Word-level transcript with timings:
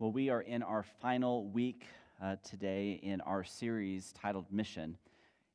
Well, 0.00 0.12
we 0.12 0.30
are 0.30 0.40
in 0.40 0.62
our 0.62 0.82
final 0.82 1.44
week 1.48 1.84
uh, 2.22 2.36
today 2.42 3.00
in 3.02 3.20
our 3.20 3.44
series 3.44 4.14
titled 4.14 4.46
Mission. 4.50 4.96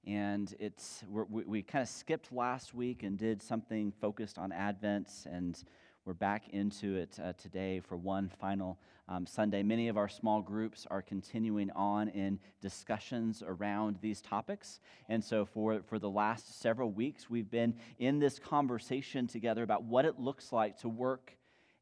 And 0.05 0.53
it's, 0.59 1.03
we 1.09 1.43
we 1.45 1.61
kind 1.63 1.81
of 1.81 1.89
skipped 1.89 2.31
last 2.31 2.75
week 2.75 3.01
and 3.01 3.17
did 3.17 3.41
something 3.41 3.91
focused 3.99 4.37
on 4.37 4.51
Advent, 4.51 5.09
and 5.25 5.63
we're 6.05 6.13
back 6.13 6.49
into 6.49 6.95
it 6.95 7.17
uh, 7.19 7.33
today 7.33 7.79
for 7.79 7.97
one 7.97 8.29
final 8.39 8.77
um, 9.09 9.25
Sunday. 9.25 9.63
Many 9.63 9.87
of 9.87 9.97
our 9.97 10.07
small 10.07 10.43
groups 10.43 10.85
are 10.91 11.01
continuing 11.01 11.71
on 11.71 12.09
in 12.09 12.37
discussions 12.61 13.41
around 13.43 13.97
these 13.99 14.21
topics. 14.21 14.79
And 15.09 15.23
so, 15.23 15.45
for, 15.47 15.81
for 15.81 15.97
the 15.97 16.11
last 16.11 16.61
several 16.61 16.91
weeks, 16.91 17.31
we've 17.31 17.49
been 17.49 17.73
in 17.97 18.19
this 18.19 18.37
conversation 18.37 19.25
together 19.25 19.63
about 19.63 19.85
what 19.85 20.05
it 20.05 20.19
looks 20.19 20.51
like 20.51 20.77
to 20.81 20.87
work 20.87 21.35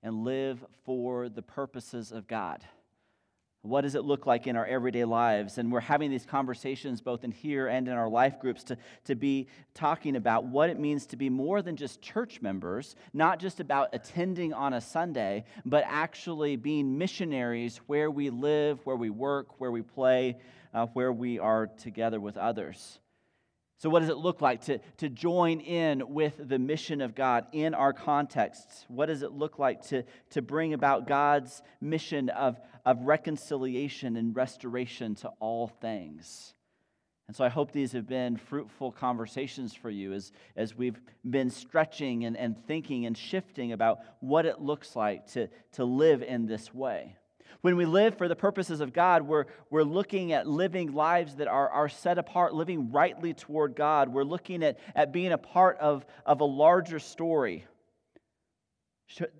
and 0.03 0.23
live 0.23 0.63
for 0.85 1.29
the 1.29 1.41
purposes 1.41 2.11
of 2.11 2.27
God. 2.27 2.63
What 3.63 3.81
does 3.81 3.95
it 3.95 4.03
look 4.03 4.25
like 4.25 4.45
in 4.45 4.57
our 4.57 4.65
everyday 4.65 5.05
lives? 5.05 5.57
And 5.57 5.71
we're 5.71 5.79
having 5.79 6.11
these 6.11 6.25
conversations 6.25 6.99
both 6.99 7.23
in 7.23 7.31
here 7.31 7.67
and 7.69 7.87
in 7.87 7.93
our 7.93 8.09
life 8.09 8.37
groups 8.41 8.61
to, 8.65 8.77
to 9.05 9.15
be 9.15 9.47
talking 9.73 10.17
about 10.17 10.43
what 10.43 10.69
it 10.69 10.77
means 10.77 11.05
to 11.07 11.15
be 11.15 11.29
more 11.29 11.61
than 11.61 11.77
just 11.77 12.01
church 12.01 12.41
members, 12.41 12.97
not 13.13 13.39
just 13.39 13.61
about 13.61 13.87
attending 13.93 14.53
on 14.53 14.73
a 14.73 14.81
Sunday, 14.81 15.45
but 15.63 15.85
actually 15.87 16.57
being 16.57 16.97
missionaries 16.97 17.77
where 17.87 18.11
we 18.11 18.29
live, 18.29 18.85
where 18.85 18.97
we 18.97 19.09
work, 19.09 19.61
where 19.61 19.71
we 19.71 19.81
play, 19.81 20.35
uh, 20.73 20.87
where 20.87 21.13
we 21.13 21.39
are 21.39 21.67
together 21.67 22.19
with 22.19 22.35
others. 22.35 22.99
So, 23.83 23.89
what 23.89 23.99
does 23.99 24.07
it 24.07 24.15
look 24.15 24.39
like 24.39 24.61
to, 24.67 24.79
to 24.99 25.09
join 25.09 25.59
in 25.59 26.13
with 26.13 26.35
the 26.39 26.57
mission 26.57 27.01
of 27.01 27.15
God 27.15 27.47
in 27.51 27.73
our 27.73 27.91
contexts? 27.91 28.85
What 28.87 29.07
does 29.07 29.23
it 29.23 29.33
look 29.33 29.59
like 29.59 29.85
to, 29.87 30.03
to 30.29 30.41
bring 30.41 30.73
about 30.73 31.05
God's 31.05 31.61
mission 31.81 32.29
of, 32.29 32.57
of 32.85 33.01
reconciliation 33.01 34.15
and 34.15 34.33
restoration 34.33 35.15
to 35.15 35.31
all 35.41 35.67
things? 35.67 36.53
And 37.27 37.35
so 37.35 37.43
I 37.43 37.49
hope 37.49 37.73
these 37.73 37.91
have 37.91 38.07
been 38.07 38.37
fruitful 38.37 38.93
conversations 38.93 39.73
for 39.73 39.89
you 39.89 40.13
as, 40.13 40.31
as 40.55 40.73
we've 40.73 41.01
been 41.29 41.49
stretching 41.49 42.23
and, 42.23 42.37
and 42.37 42.55
thinking 42.65 43.05
and 43.05 43.17
shifting 43.17 43.73
about 43.73 43.99
what 44.21 44.45
it 44.45 44.61
looks 44.61 44.95
like 44.95 45.27
to, 45.33 45.49
to 45.73 45.83
live 45.83 46.23
in 46.23 46.45
this 46.45 46.73
way. 46.73 47.17
When 47.61 47.75
we 47.75 47.85
live 47.85 48.17
for 48.17 48.27
the 48.27 48.35
purposes 48.35 48.81
of 48.81 48.93
God, 48.93 49.23
we're, 49.23 49.45
we're 49.69 49.83
looking 49.83 50.33
at 50.33 50.47
living 50.47 50.93
lives 50.93 51.35
that 51.35 51.47
are, 51.47 51.69
are 51.69 51.89
set 51.89 52.17
apart, 52.17 52.53
living 52.53 52.91
rightly 52.91 53.33
toward 53.33 53.75
God. 53.75 54.09
We're 54.09 54.23
looking 54.23 54.63
at, 54.63 54.79
at 54.95 55.11
being 55.11 55.31
a 55.31 55.37
part 55.37 55.77
of, 55.79 56.05
of 56.25 56.41
a 56.41 56.45
larger 56.45 56.99
story 56.99 57.65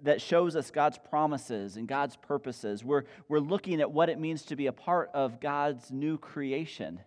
that 0.03 0.22
shows 0.22 0.55
us 0.55 0.72
God's 0.72 1.00
promises 1.09 1.78
and 1.78 1.88
God's 1.88 2.16
purposes. 2.16 2.83
We're, 2.83 3.03
we're 3.28 3.39
looking 3.39 3.81
at 3.81 3.92
what 3.92 4.09
it 4.09 4.20
means 4.20 4.44
to 4.44 4.55
be 4.55 4.67
a 4.67 4.73
part 4.73 5.09
of 5.14 5.39
God's 5.39 5.92
new 5.92 6.17
creation 6.17 7.00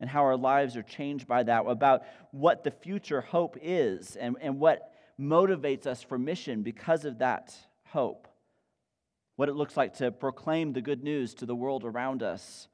and 0.00 0.10
how 0.10 0.22
our 0.24 0.36
lives 0.36 0.76
are 0.76 0.82
changed 0.82 1.28
by 1.28 1.44
that, 1.44 1.64
about 1.66 2.02
what 2.32 2.64
the 2.64 2.72
future 2.72 3.20
hope 3.20 3.56
is 3.62 4.16
and, 4.16 4.36
and 4.40 4.58
what 4.58 4.92
motivates 5.20 5.86
us 5.86 6.02
for 6.02 6.18
mission 6.18 6.62
because 6.62 7.04
of 7.04 7.18
that 7.18 7.54
hope 7.84 8.26
what 9.42 9.48
it 9.48 9.56
looks 9.56 9.76
like 9.76 9.94
to 9.94 10.12
proclaim 10.12 10.72
the 10.72 10.80
good 10.80 11.02
news 11.02 11.34
to 11.34 11.46
the 11.46 11.56
world 11.56 11.82
around 11.84 12.22
us, 12.22 12.68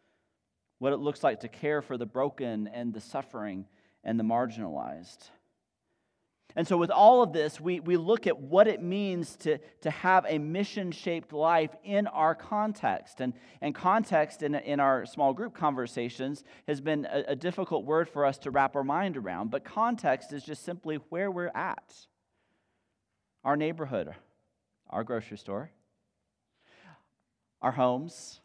what 0.80 0.92
it 0.92 0.98
looks 0.98 1.24
like 1.24 1.40
to 1.40 1.48
care 1.48 1.80
for 1.80 1.96
the 1.96 2.04
broken 2.04 2.66
and 2.66 2.92
the 2.92 3.00
suffering 3.00 3.64
and 4.04 4.20
the 4.20 4.22
marginalized. 4.22 5.30
And 6.54 6.68
so, 6.68 6.76
with 6.76 6.90
all 6.90 7.22
of 7.22 7.32
this, 7.32 7.58
we, 7.58 7.80
we 7.80 7.96
look 7.96 8.26
at 8.26 8.38
what 8.38 8.68
it 8.68 8.82
means 8.82 9.34
to, 9.36 9.56
to 9.80 9.90
have 9.90 10.26
a 10.28 10.36
mission 10.36 10.92
shaped 10.92 11.32
life 11.32 11.74
in 11.84 12.06
our 12.06 12.34
context. 12.34 13.22
And, 13.22 13.32
and 13.62 13.74
context 13.74 14.42
in, 14.42 14.54
in 14.54 14.78
our 14.78 15.06
small 15.06 15.32
group 15.32 15.54
conversations 15.54 16.44
has 16.66 16.82
been 16.82 17.06
a, 17.10 17.24
a 17.28 17.34
difficult 17.34 17.86
word 17.86 18.10
for 18.10 18.26
us 18.26 18.36
to 18.40 18.50
wrap 18.50 18.76
our 18.76 18.84
mind 18.84 19.16
around. 19.16 19.50
But 19.50 19.64
context 19.64 20.34
is 20.34 20.44
just 20.44 20.66
simply 20.66 20.96
where 21.08 21.30
we're 21.30 21.50
at 21.54 21.94
our 23.42 23.56
neighborhood, 23.56 24.14
our 24.90 25.02
grocery 25.02 25.38
store, 25.38 25.70
our 27.60 27.72
homes, 27.72 28.40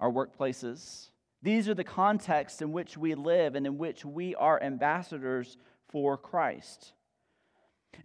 our 0.00 0.10
workplaces. 0.10 1.10
These 1.42 1.68
are 1.68 1.74
the 1.74 1.84
contexts 1.84 2.62
in 2.62 2.72
which 2.72 2.96
we 2.96 3.14
live 3.14 3.54
and 3.54 3.66
in 3.66 3.78
which 3.78 4.04
we 4.04 4.34
are 4.34 4.62
ambassadors 4.62 5.56
for 5.88 6.16
Christ. 6.16 6.92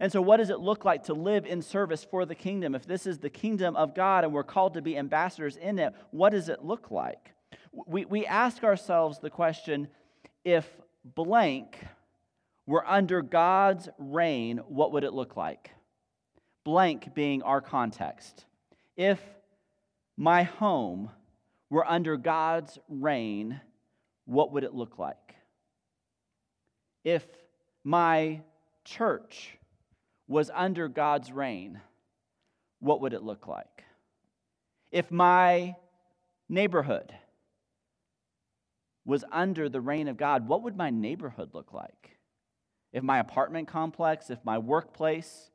And 0.00 0.12
so, 0.12 0.20
what 0.20 0.36
does 0.36 0.50
it 0.50 0.60
look 0.60 0.84
like 0.84 1.04
to 1.04 1.14
live 1.14 1.46
in 1.46 1.62
service 1.62 2.04
for 2.04 2.26
the 2.26 2.34
kingdom? 2.34 2.74
If 2.74 2.86
this 2.86 3.06
is 3.06 3.18
the 3.18 3.30
kingdom 3.30 3.74
of 3.74 3.94
God 3.94 4.24
and 4.24 4.32
we're 4.32 4.42
called 4.42 4.74
to 4.74 4.82
be 4.82 4.98
ambassadors 4.98 5.56
in 5.56 5.78
it, 5.78 5.94
what 6.10 6.30
does 6.30 6.48
it 6.48 6.62
look 6.62 6.90
like? 6.90 7.32
We, 7.72 8.04
we 8.04 8.26
ask 8.26 8.64
ourselves 8.64 9.18
the 9.18 9.30
question 9.30 9.88
if 10.44 10.68
blank 11.04 11.78
were 12.66 12.86
under 12.86 13.22
God's 13.22 13.88
reign, 13.98 14.58
what 14.68 14.92
would 14.92 15.04
it 15.04 15.14
look 15.14 15.36
like? 15.36 15.70
Blank 16.64 17.14
being 17.14 17.42
our 17.42 17.62
context 17.62 18.44
if 18.98 19.20
my 20.16 20.42
home 20.42 21.10
were 21.70 21.88
under 21.88 22.16
God's 22.16 22.78
reign, 22.88 23.60
what 24.26 24.52
would 24.52 24.64
it 24.64 24.74
look 24.74 24.98
like? 24.98 25.36
If 27.04 27.24
my 27.84 28.42
church 28.84 29.56
was 30.26 30.50
under 30.52 30.88
God's 30.88 31.30
reign, 31.30 31.80
what 32.80 33.00
would 33.00 33.12
it 33.12 33.22
look 33.22 33.46
like? 33.46 33.84
If 34.90 35.12
my 35.12 35.76
neighborhood 36.48 37.14
was 39.04 39.24
under 39.30 39.68
the 39.68 39.80
reign 39.80 40.08
of 40.08 40.16
God, 40.16 40.48
what 40.48 40.64
would 40.64 40.76
my 40.76 40.90
neighborhood 40.90 41.50
look 41.54 41.72
like? 41.72 42.18
If 42.92 43.04
my 43.04 43.20
apartment 43.20 43.68
complex, 43.68 44.28
if 44.28 44.44
my 44.44 44.58
workplace, 44.58 45.50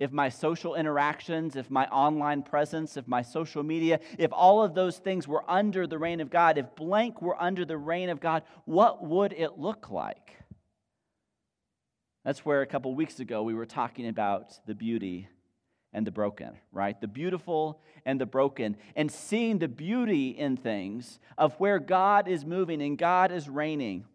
if 0.00 0.10
my 0.10 0.30
social 0.30 0.74
interactions, 0.74 1.54
if 1.56 1.70
my 1.70 1.86
online 1.88 2.42
presence, 2.42 2.96
if 2.96 3.06
my 3.06 3.20
social 3.20 3.62
media, 3.62 4.00
if 4.18 4.32
all 4.32 4.62
of 4.64 4.74
those 4.74 4.96
things 4.96 5.28
were 5.28 5.48
under 5.48 5.86
the 5.86 5.98
reign 5.98 6.20
of 6.20 6.30
God, 6.30 6.56
if 6.56 6.74
blank 6.74 7.20
were 7.20 7.40
under 7.40 7.66
the 7.66 7.76
reign 7.76 8.08
of 8.08 8.18
God, 8.18 8.42
what 8.64 9.04
would 9.04 9.34
it 9.34 9.58
look 9.58 9.90
like? 9.90 10.38
That's 12.24 12.44
where 12.44 12.62
a 12.62 12.66
couple 12.66 12.94
weeks 12.94 13.20
ago 13.20 13.42
we 13.42 13.54
were 13.54 13.66
talking 13.66 14.08
about 14.08 14.54
the 14.66 14.74
beauty 14.74 15.28
and 15.92 16.06
the 16.06 16.10
broken, 16.10 16.52
right? 16.72 16.98
The 16.98 17.08
beautiful 17.08 17.82
and 18.06 18.18
the 18.18 18.26
broken, 18.26 18.76
and 18.96 19.12
seeing 19.12 19.58
the 19.58 19.68
beauty 19.68 20.30
in 20.30 20.56
things 20.56 21.18
of 21.36 21.52
where 21.54 21.78
God 21.78 22.26
is 22.26 22.46
moving 22.46 22.80
and 22.80 22.96
God 22.96 23.32
is 23.32 23.50
reigning. 23.50 24.06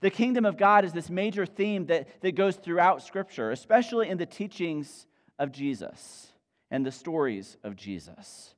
The 0.00 0.10
kingdom 0.10 0.44
of 0.44 0.58
God 0.58 0.84
is 0.84 0.92
this 0.92 1.08
major 1.08 1.46
theme 1.46 1.86
that, 1.86 2.20
that 2.20 2.34
goes 2.34 2.56
throughout 2.56 3.02
Scripture, 3.02 3.52
especially 3.52 4.10
in 4.10 4.18
the 4.18 4.26
teachings 4.26 5.06
of 5.38 5.52
Jesus 5.52 6.28
and 6.70 6.84
the 6.84 6.92
stories 6.92 7.56
of 7.62 7.76
Jesus. 7.76 8.54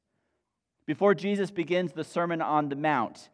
Before 0.86 1.14
Jesus 1.14 1.50
begins 1.50 1.92
the 1.92 2.04
Sermon 2.04 2.40
on 2.40 2.68
the 2.68 2.76
Mount, 2.76 3.28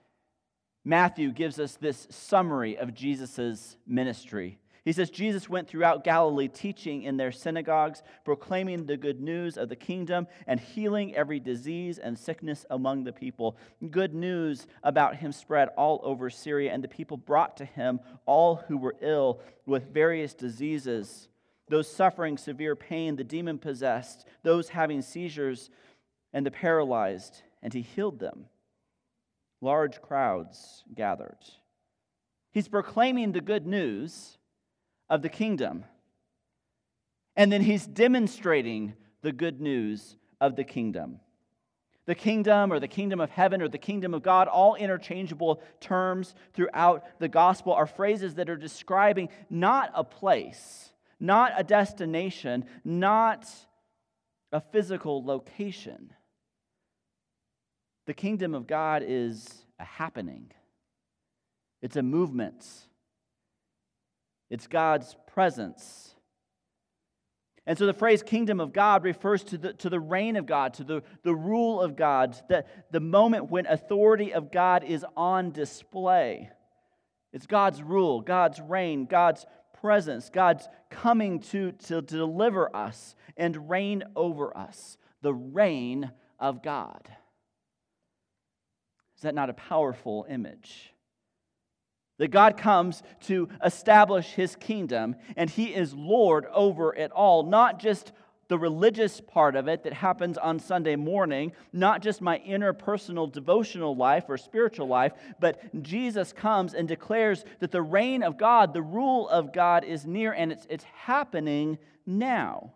Matthew 0.84 1.30
gives 1.30 1.60
us 1.60 1.76
this 1.76 2.08
summary 2.10 2.76
of 2.76 2.94
Jesus' 2.94 3.76
ministry. 3.86 4.58
He 4.84 4.92
says, 4.92 5.10
Jesus 5.10 5.48
went 5.48 5.68
throughout 5.68 6.02
Galilee, 6.02 6.48
teaching 6.48 7.04
in 7.04 7.16
their 7.16 7.30
synagogues, 7.30 8.02
proclaiming 8.24 8.86
the 8.86 8.96
good 8.96 9.20
news 9.20 9.56
of 9.56 9.68
the 9.68 9.76
kingdom, 9.76 10.26
and 10.48 10.58
healing 10.58 11.14
every 11.14 11.38
disease 11.38 11.98
and 11.98 12.18
sickness 12.18 12.66
among 12.68 13.04
the 13.04 13.12
people. 13.12 13.56
Good 13.90 14.12
news 14.12 14.66
about 14.82 15.16
him 15.16 15.30
spread 15.30 15.68
all 15.76 16.00
over 16.02 16.30
Syria, 16.30 16.72
and 16.72 16.82
the 16.82 16.88
people 16.88 17.16
brought 17.16 17.58
to 17.58 17.64
him 17.64 18.00
all 18.26 18.56
who 18.56 18.76
were 18.76 18.96
ill 19.00 19.40
with 19.66 19.94
various 19.94 20.34
diseases 20.34 21.28
those 21.72 21.88
suffering 21.88 22.36
severe 22.36 22.76
pain, 22.76 23.16
the 23.16 23.24
demon 23.24 23.56
possessed, 23.56 24.26
those 24.42 24.68
having 24.68 25.00
seizures, 25.00 25.70
and 26.34 26.44
the 26.44 26.50
paralyzed, 26.50 27.40
and 27.62 27.72
he 27.72 27.80
healed 27.80 28.18
them. 28.18 28.44
Large 29.62 30.02
crowds 30.02 30.84
gathered. 30.94 31.38
He's 32.52 32.68
proclaiming 32.68 33.32
the 33.32 33.40
good 33.40 33.66
news 33.66 34.36
of 35.08 35.22
the 35.22 35.30
kingdom. 35.30 35.84
And 37.36 37.50
then 37.50 37.62
he's 37.62 37.86
demonstrating 37.86 38.92
the 39.22 39.32
good 39.32 39.58
news 39.58 40.18
of 40.42 40.56
the 40.56 40.64
kingdom. 40.64 41.20
The 42.04 42.14
kingdom 42.14 42.70
or 42.70 42.80
the 42.80 42.88
kingdom 42.88 43.18
of 43.18 43.30
heaven 43.30 43.62
or 43.62 43.68
the 43.68 43.78
kingdom 43.78 44.12
of 44.12 44.22
God, 44.22 44.46
all 44.46 44.74
interchangeable 44.74 45.62
terms 45.80 46.34
throughout 46.52 47.18
the 47.18 47.28
gospel, 47.28 47.72
are 47.72 47.86
phrases 47.86 48.34
that 48.34 48.50
are 48.50 48.56
describing 48.58 49.30
not 49.48 49.90
a 49.94 50.04
place 50.04 50.91
not 51.22 51.52
a 51.56 51.62
destination, 51.62 52.64
not 52.84 53.48
a 54.50 54.60
physical 54.60 55.24
location. 55.24 56.12
The 58.06 58.12
kingdom 58.12 58.54
of 58.54 58.66
God 58.66 59.04
is 59.06 59.64
a 59.78 59.84
happening, 59.84 60.50
it's 61.80 61.96
a 61.96 62.02
movement, 62.02 62.66
it's 64.50 64.66
God's 64.66 65.16
presence. 65.32 66.08
And 67.64 67.78
so 67.78 67.86
the 67.86 67.94
phrase 67.94 68.24
kingdom 68.24 68.58
of 68.58 68.72
God 68.72 69.04
refers 69.04 69.44
to 69.44 69.56
the, 69.56 69.72
to 69.74 69.88
the 69.88 70.00
reign 70.00 70.34
of 70.34 70.46
God, 70.46 70.74
to 70.74 70.84
the, 70.84 71.04
the 71.22 71.32
rule 71.32 71.80
of 71.80 71.94
God, 71.94 72.36
the, 72.48 72.64
the 72.90 72.98
moment 72.98 73.52
when 73.52 73.66
authority 73.66 74.34
of 74.34 74.50
God 74.50 74.82
is 74.82 75.06
on 75.16 75.52
display. 75.52 76.50
It's 77.32 77.46
God's 77.46 77.80
rule, 77.80 78.20
God's 78.20 78.60
reign, 78.60 79.06
God's 79.06 79.46
presence, 79.82 80.30
God's 80.30 80.68
coming 80.88 81.40
to, 81.40 81.72
to 81.72 82.00
deliver 82.00 82.74
us 82.74 83.14
and 83.36 83.68
reign 83.68 84.04
over 84.16 84.56
us. 84.56 84.96
The 85.20 85.34
reign 85.34 86.10
of 86.38 86.62
God. 86.62 87.08
Is 89.16 89.22
that 89.22 89.34
not 89.34 89.50
a 89.50 89.54
powerful 89.54 90.24
image? 90.28 90.94
That 92.18 92.30
God 92.30 92.56
comes 92.56 93.02
to 93.22 93.48
establish 93.64 94.26
his 94.26 94.54
kingdom, 94.56 95.16
and 95.36 95.50
he 95.50 95.74
is 95.74 95.92
Lord 95.92 96.46
over 96.52 96.94
it 96.94 97.10
all, 97.10 97.42
not 97.42 97.80
just 97.80 98.12
the 98.52 98.58
religious 98.58 99.18
part 99.18 99.56
of 99.56 99.66
it 99.66 99.82
that 99.82 99.94
happens 99.94 100.36
on 100.36 100.58
Sunday 100.58 100.94
morning, 100.94 101.52
not 101.72 102.02
just 102.02 102.20
my 102.20 102.38
interpersonal 102.46 103.32
devotional 103.32 103.96
life 103.96 104.24
or 104.28 104.36
spiritual 104.36 104.86
life, 104.86 105.12
but 105.40 105.82
Jesus 105.82 106.34
comes 106.34 106.74
and 106.74 106.86
declares 106.86 107.46
that 107.60 107.70
the 107.70 107.80
reign 107.80 108.22
of 108.22 108.36
God, 108.36 108.74
the 108.74 108.82
rule 108.82 109.26
of 109.30 109.54
God 109.54 109.84
is 109.84 110.04
near 110.04 110.34
and 110.34 110.52
it's, 110.52 110.66
it's 110.68 110.84
happening 110.84 111.78
now. 112.04 112.74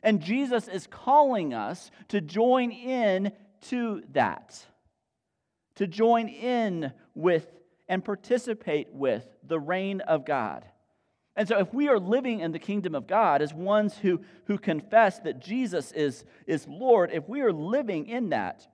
And 0.00 0.20
Jesus 0.20 0.68
is 0.68 0.86
calling 0.86 1.52
us 1.52 1.90
to 2.06 2.20
join 2.20 2.70
in 2.70 3.32
to 3.62 4.04
that, 4.12 4.64
to 5.74 5.88
join 5.88 6.28
in 6.28 6.92
with 7.16 7.48
and 7.88 8.04
participate 8.04 8.92
with 8.92 9.26
the 9.42 9.58
reign 9.58 10.02
of 10.02 10.24
God. 10.24 10.64
And 11.36 11.48
so, 11.48 11.58
if 11.58 11.74
we 11.74 11.88
are 11.88 11.98
living 11.98 12.40
in 12.40 12.52
the 12.52 12.58
kingdom 12.60 12.94
of 12.94 13.06
God 13.06 13.42
as 13.42 13.52
ones 13.52 13.96
who, 13.98 14.20
who 14.46 14.56
confess 14.56 15.18
that 15.20 15.40
Jesus 15.40 15.90
is, 15.90 16.24
is 16.46 16.66
Lord, 16.68 17.10
if 17.12 17.28
we 17.28 17.40
are 17.40 17.52
living 17.52 18.06
in 18.06 18.30
that, 18.30 18.66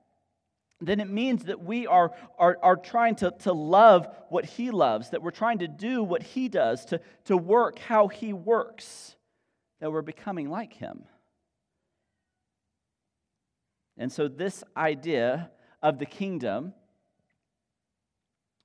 then 0.80 1.00
it 1.00 1.08
means 1.08 1.44
that 1.44 1.62
we 1.62 1.86
are, 1.86 2.12
are, 2.38 2.58
are 2.62 2.76
trying 2.76 3.14
to, 3.16 3.30
to 3.40 3.52
love 3.52 4.08
what 4.28 4.44
He 4.44 4.70
loves, 4.70 5.10
that 5.10 5.22
we're 5.22 5.30
trying 5.30 5.58
to 5.58 5.68
do 5.68 6.02
what 6.02 6.22
He 6.22 6.48
does, 6.48 6.84
to, 6.86 7.00
to 7.24 7.36
work 7.36 7.78
how 7.78 8.08
He 8.08 8.34
works, 8.34 9.16
that 9.80 9.90
we're 9.90 10.02
becoming 10.02 10.50
like 10.50 10.74
Him. 10.74 11.04
And 13.96 14.12
so, 14.12 14.28
this 14.28 14.64
idea 14.76 15.50
of 15.82 15.98
the 15.98 16.06
kingdom 16.06 16.74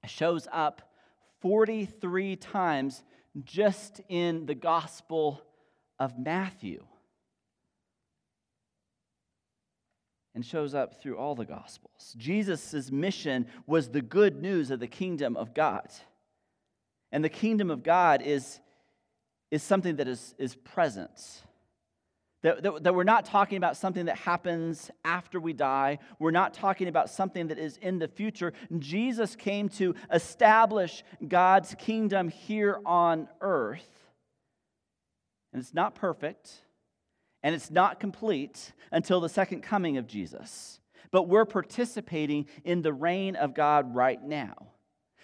shows 0.06 0.48
up 0.52 0.82
43 1.42 2.36
times 2.36 3.04
just 3.44 4.02
in 4.08 4.46
the 4.46 4.56
Gospel 4.56 5.42
of 6.00 6.18
Matthew. 6.18 6.84
And 10.34 10.46
shows 10.46 10.76
up 10.76 11.02
through 11.02 11.18
all 11.18 11.36
the 11.36 11.46
Gospels. 11.46 12.14
Jesus' 12.18 12.92
mission 12.92 13.48
was 13.66 13.90
the 13.90 14.02
good 14.02 14.42
news 14.42 14.70
of 14.70 14.80
the 14.80 14.88
kingdom 14.88 15.38
of 15.38 15.54
God. 15.54 15.88
And 17.12 17.24
the 17.24 17.30
kingdom 17.30 17.72
of 17.72 17.84
God 17.84 18.22
is, 18.22 18.60
is 19.50 19.64
something 19.64 19.96
that 19.96 20.08
is, 20.10 20.36
is 20.38 20.56
present. 20.56 21.42
That, 22.46 22.62
that, 22.62 22.84
that, 22.84 22.94
we're 22.94 23.04
not 23.04 23.26
talking 23.26 23.58
about 23.58 23.76
something 23.76 24.06
that 24.06 24.18
happens 24.18 24.92
after 25.04 25.40
we 25.40 25.52
die. 25.52 25.98
We're 26.20 26.30
not 26.30 26.54
talking 26.54 26.88
about 26.88 27.10
something 27.10 27.48
that 27.48 27.58
is 27.58 27.78
in 27.78 27.98
the 27.98 28.08
future. 28.08 28.54
Jesus 28.78 29.36
came 29.36 29.68
to 29.70 29.96
establish 30.14 31.04
God's 31.28 31.74
kingdom 31.80 32.30
here 32.30 32.80
on 32.86 33.30
earth. 33.42 33.90
And 35.54 35.60
it's 35.60 35.74
not 35.74 35.96
perfect, 35.96 36.52
and 37.42 37.56
it's 37.56 37.72
not 37.72 38.00
complete 38.00 38.74
until 38.92 39.22
the 39.22 39.30
second 39.30 39.62
coming 39.62 39.98
of 39.98 40.06
Jesus. 40.06 40.80
But 41.10 41.24
we're 41.24 41.46
participating 41.46 42.46
in 42.64 42.84
the 42.84 42.94
reign 42.94 43.36
of 43.36 43.56
God 43.56 43.96
right 43.96 44.22
now. 44.22 44.68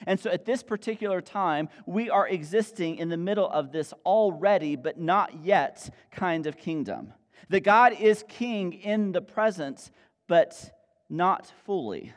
And 0.08 0.20
so 0.20 0.30
at 0.30 0.46
this 0.46 0.64
particular 0.64 1.22
time, 1.22 1.70
we 1.86 2.10
are 2.10 2.28
existing 2.28 2.98
in 2.98 3.10
the 3.10 3.18
middle 3.18 3.50
of 3.50 3.72
this 3.72 3.94
already 4.06 4.76
but 4.76 5.00
not 5.00 5.44
yet 5.44 5.90
kind 6.12 6.48
of 6.48 6.58
kingdom. 6.58 7.14
That 7.50 7.62
God 7.62 7.94
is 8.00 8.24
king 8.28 8.74
in 8.74 9.12
the 9.12 9.22
present, 9.22 9.92
but 10.28 10.72
not 11.10 11.52
fully. 11.66 12.14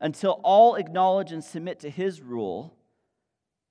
Until 0.00 0.40
all 0.42 0.74
acknowledge 0.74 1.32
and 1.32 1.42
submit 1.42 1.80
to 1.80 1.90
his 1.90 2.20
rule, 2.20 2.74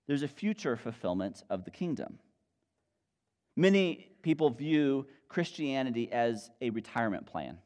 there's 0.07 0.23
a 0.23 0.27
future 0.27 0.75
fulfillment 0.75 1.43
of 1.49 1.65
the 1.65 1.71
kingdom. 1.71 2.19
Many 3.55 4.09
people 4.21 4.49
view 4.49 5.07
Christianity 5.29 6.11
as 6.11 6.49
a 6.61 6.69
retirement 6.69 7.25
plan. 7.25 7.57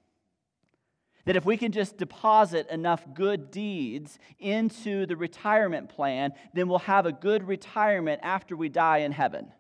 That 1.26 1.36
if 1.36 1.46
we 1.46 1.58
can 1.58 1.72
just 1.72 1.98
deposit 1.98 2.68
enough 2.70 3.06
good 3.14 3.52
deeds 3.52 4.18
into 4.40 5.06
the 5.06 5.16
retirement 5.16 5.90
plan, 5.90 6.34
then 6.54 6.68
we'll 6.68 6.80
have 6.80 7.06
a 7.06 7.12
good 7.12 7.48
retirement 7.48 8.22
after 8.24 8.56
we 8.56 8.70
die 8.70 9.00
in 9.00 9.12
heaven. 9.12 9.52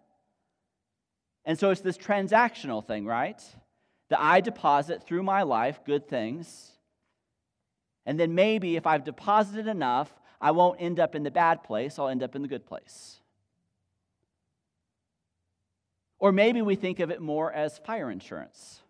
And 1.45 1.57
so 1.57 1.69
it's 1.69 1.81
this 1.81 1.97
transactional 1.97 2.85
thing, 2.85 3.05
right? 3.05 3.41
That 4.09 4.19
I 4.19 4.41
deposit 4.41 5.03
through 5.03 5.23
my 5.23 5.43
life 5.43 5.81
good 5.85 6.07
things. 6.07 6.71
And 8.05 8.19
then 8.19 8.35
maybe 8.35 8.75
if 8.75 8.87
I've 8.87 9.03
deposited 9.03 9.67
enough, 9.67 10.11
I 10.39 10.51
won't 10.51 10.81
end 10.81 10.99
up 10.99 11.13
in 11.13 11.23
the 11.23 11.31
bad 11.31 11.63
place, 11.63 11.99
I'll 11.99 12.09
end 12.09 12.23
up 12.23 12.35
in 12.35 12.41
the 12.41 12.47
good 12.47 12.65
place. 12.65 13.19
Or 16.17 16.31
maybe 16.31 16.61
we 16.61 16.75
think 16.75 16.99
of 16.99 17.09
it 17.09 17.21
more 17.21 17.51
as 17.51 17.79
fire 17.79 18.11
insurance. 18.11 18.80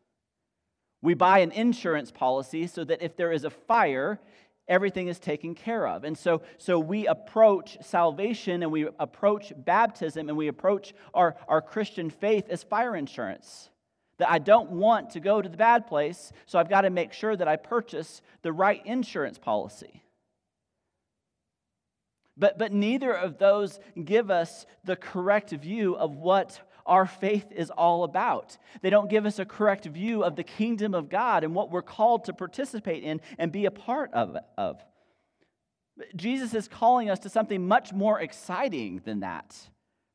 We 1.01 1.13
buy 1.13 1.39
an 1.39 1.51
insurance 1.51 2.11
policy 2.11 2.67
so 2.67 2.83
that 2.83 3.01
if 3.01 3.15
there 3.15 3.31
is 3.31 3.43
a 3.43 3.49
fire, 3.49 4.19
everything 4.67 5.07
is 5.07 5.19
taken 5.19 5.55
care 5.55 5.87
of. 5.87 6.03
And 6.03 6.17
so, 6.17 6.41
so 6.57 6.79
we 6.79 7.07
approach 7.07 7.77
salvation 7.81 8.63
and 8.63 8.71
we 8.71 8.87
approach 8.99 9.51
baptism 9.55 10.29
and 10.29 10.37
we 10.37 10.47
approach 10.47 10.93
our, 11.13 11.35
our 11.47 11.61
Christian 11.61 12.09
faith 12.09 12.49
as 12.49 12.63
fire 12.63 12.95
insurance. 12.95 13.69
That 14.17 14.29
I 14.29 14.37
don't 14.37 14.71
want 14.71 15.11
to 15.11 15.19
go 15.19 15.41
to 15.41 15.49
the 15.49 15.57
bad 15.57 15.87
place, 15.87 16.31
so 16.45 16.59
I've 16.59 16.69
got 16.69 16.81
to 16.81 16.91
make 16.91 17.11
sure 17.11 17.35
that 17.35 17.47
I 17.47 17.55
purchase 17.55 18.21
the 18.43 18.53
right 18.53 18.85
insurance 18.85 19.39
policy. 19.39 20.03
But, 22.37 22.57
but 22.57 22.71
neither 22.71 23.11
of 23.11 23.39
those 23.39 23.79
give 24.03 24.31
us 24.31 24.65
the 24.85 24.95
correct 24.95 25.51
view 25.51 25.95
of 25.95 26.15
what 26.15 26.61
our 26.85 27.05
faith 27.05 27.51
is 27.51 27.69
all 27.69 28.03
about. 28.03 28.57
They 28.81 28.89
don't 28.89 29.09
give 29.09 29.25
us 29.25 29.39
a 29.39 29.45
correct 29.45 29.85
view 29.85 30.23
of 30.23 30.35
the 30.35 30.43
kingdom 30.43 30.93
of 30.93 31.09
God 31.09 31.43
and 31.43 31.53
what 31.53 31.71
we're 31.71 31.81
called 31.81 32.25
to 32.25 32.33
participate 32.33 33.03
in 33.03 33.21
and 33.37 33.51
be 33.51 33.65
a 33.65 33.71
part 33.71 34.13
of. 34.13 34.37
of. 34.57 34.83
Jesus 36.15 36.53
is 36.53 36.67
calling 36.67 37.09
us 37.09 37.19
to 37.19 37.29
something 37.29 37.67
much 37.67 37.93
more 37.93 38.19
exciting 38.19 39.01
than 39.05 39.19
that. 39.21 39.55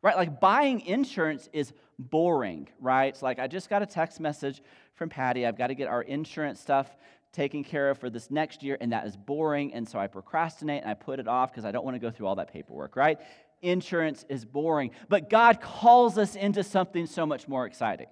Right? 0.02 0.16
Like 0.16 0.40
buying 0.40 0.80
insurance 0.82 1.48
is 1.52 1.72
boring, 1.98 2.68
right? 2.80 3.06
It's 3.06 3.22
like 3.22 3.38
I 3.38 3.46
just 3.46 3.70
got 3.70 3.82
a 3.82 3.86
text 3.86 4.20
message 4.20 4.62
from 4.94 5.08
Patty. 5.08 5.46
I've 5.46 5.58
got 5.58 5.68
to 5.68 5.74
get 5.74 5.88
our 5.88 6.02
insurance 6.02 6.60
stuff 6.60 6.96
taken 7.32 7.64
care 7.64 7.90
of 7.90 7.98
for 7.98 8.08
this 8.08 8.30
next 8.30 8.62
year, 8.62 8.78
and 8.80 8.92
that 8.92 9.06
is 9.06 9.16
boring. 9.16 9.74
And 9.74 9.86
so 9.86 9.98
I 9.98 10.06
procrastinate 10.06 10.82
and 10.82 10.90
I 10.90 10.94
put 10.94 11.20
it 11.20 11.28
off 11.28 11.52
because 11.52 11.64
I 11.64 11.70
don't 11.70 11.84
want 11.84 11.94
to 11.94 11.98
go 11.98 12.10
through 12.10 12.26
all 12.26 12.36
that 12.36 12.52
paperwork, 12.52 12.96
right? 12.96 13.18
Insurance 13.62 14.24
is 14.28 14.44
boring. 14.44 14.90
But 15.08 15.30
God 15.30 15.60
calls 15.60 16.18
us 16.18 16.36
into 16.36 16.62
something 16.62 17.06
so 17.06 17.26
much 17.26 17.48
more 17.48 17.66
exciting. 17.66 18.08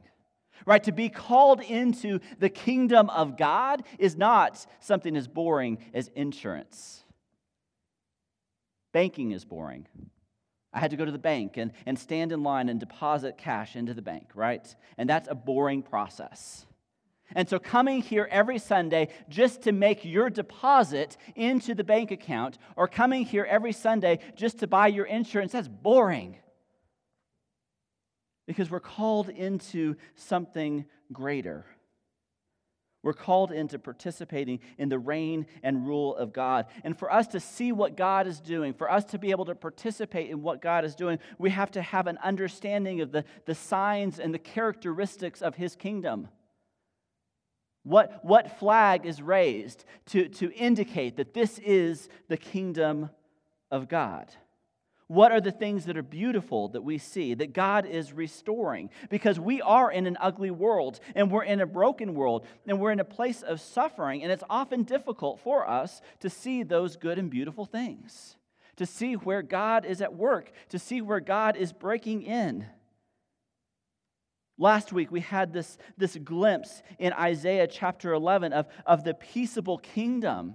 Right? 0.67 0.83
To 0.85 0.93
be 0.93 1.09
called 1.09 1.61
into 1.61 2.21
the 2.39 2.49
kingdom 2.49 3.11
of 3.11 3.37
God 3.37 3.83
is 3.99 4.17
not 4.17 4.65
something 4.81 5.17
as 5.17 5.29
boring 5.29 5.79
as 5.93 6.09
insurance. 6.09 7.03
Banking 8.93 9.33
is 9.33 9.45
boring. 9.45 9.87
I 10.73 10.81
had 10.81 10.91
to 10.91 10.97
go 10.97 11.05
to 11.05 11.13
the 11.13 11.19
bank 11.19 11.57
and, 11.57 11.73
and 11.87 11.99
stand 11.99 12.33
in 12.33 12.43
line 12.43 12.69
and 12.69 12.81
deposit 12.81 13.39
cash 13.39 13.77
into 13.77 13.95
the 13.95 14.03
bank, 14.03 14.31
right? 14.35 14.75
And 14.99 15.09
that's 15.09 15.29
a 15.29 15.35
boring 15.35 15.83
process. 15.83 16.67
And 17.33 17.49
so, 17.49 17.59
coming 17.59 18.03
here 18.03 18.29
every 18.31 18.59
Sunday 18.59 19.09
just 19.29 19.63
to 19.63 19.73
make 19.73 20.05
your 20.05 20.29
deposit 20.31 21.17
into 21.35 21.75
the 21.75 21.85
bank 21.85 22.11
account, 22.11 22.59
or 22.77 22.87
coming 22.87 23.25
here 23.25 23.45
every 23.45 23.73
Sunday 23.73 24.19
just 24.37 24.59
to 24.59 24.67
buy 24.67 24.89
your 24.89 25.07
insurance, 25.07 25.53
that's 25.53 25.69
boring. 25.69 26.37
Because 28.47 28.71
we're 28.71 28.81
called 28.81 29.31
into 29.31 29.97
something 30.17 30.85
greater. 31.13 31.65
We're 33.03 33.13
called 33.13 33.53
into 33.53 33.79
participating 33.79 34.61
in 34.79 34.89
the 34.89 34.99
reign 34.99 35.47
and 35.63 35.87
rule 35.87 36.17
of 36.17 36.33
God. 36.33 36.67
And 36.85 36.99
for 36.99 37.13
us 37.13 37.27
to 37.29 37.41
see 37.41 37.71
what 37.71 37.97
God 37.97 38.27
is 38.27 38.41
doing, 38.41 38.73
for 38.73 38.91
us 38.91 39.05
to 39.07 39.19
be 39.19 39.31
able 39.31 39.45
to 39.47 39.55
participate 39.55 40.31
in 40.31 40.41
what 40.41 40.63
God 40.63 40.87
is 40.87 40.95
doing, 40.95 41.19
we 41.39 41.51
have 41.51 41.71
to 41.73 41.83
have 41.83 42.07
an 42.07 42.19
understanding 42.25 43.03
of 43.03 43.13
the, 43.13 43.25
the 43.45 43.55
signs 43.55 44.19
and 44.19 44.33
the 44.33 44.39
characteristics 44.39 45.43
of 45.43 45.55
His 45.55 45.77
kingdom. 45.77 46.29
What, 47.85 48.25
what 48.25 48.59
flag 48.59 49.07
is 49.07 49.23
raised 49.23 49.85
to, 50.07 50.29
to 50.29 50.53
indicate 50.53 51.17
that 51.19 51.35
this 51.35 51.59
is 51.59 52.09
the 52.29 52.37
kingdom 52.37 53.11
of 53.71 53.89
God? 53.89 54.31
What 55.07 55.33
are 55.33 55.41
the 55.41 55.53
things 55.53 55.85
that 55.85 55.99
are 55.99 56.03
beautiful 56.03 56.69
that 56.69 56.83
we 56.83 56.97
see, 56.97 57.35
that 57.35 57.53
God 57.53 57.85
is 57.85 58.15
restoring? 58.15 58.89
Because 59.11 59.39
we 59.39 59.61
are 59.61 59.93
in 59.93 60.07
an 60.07 60.17
ugly 60.19 60.51
world, 60.51 60.99
and 61.15 61.31
we're 61.31 61.45
in 61.45 61.61
a 61.61 61.67
broken 61.67 62.15
world, 62.15 62.47
and 62.67 62.81
we're 62.81 62.91
in 62.91 63.01
a 63.01 63.05
place 63.05 63.43
of 63.43 63.61
suffering, 63.61 64.23
and 64.23 64.33
it's 64.33 64.45
often 64.49 64.83
difficult 64.83 65.41
for 65.41 65.69
us 65.69 66.01
to 66.21 66.31
see 66.31 66.63
those 66.63 66.97
good 66.97 67.19
and 67.19 67.31
beautiful 67.31 67.67
things, 67.67 68.37
to 68.77 68.87
see 68.87 69.13
where 69.13 69.43
God 69.43 69.85
is 69.85 70.01
at 70.01 70.15
work, 70.15 70.51
to 70.71 70.79
see 70.79 71.03
where 71.03 71.21
God 71.21 71.55
is 71.55 71.75
breaking 71.75 72.23
in. 72.23 72.65
Last 74.57 74.93
week, 74.93 75.11
we 75.11 75.21
had 75.21 75.53
this, 75.53 75.79
this 75.97 76.17
glimpse 76.17 76.83
in 76.99 77.13
Isaiah 77.13 77.67
chapter 77.67 78.13
11 78.13 78.53
of, 78.53 78.67
of 78.87 79.05
the 79.05 79.15
peaceable 79.15 79.79
kingdom 79.79 80.55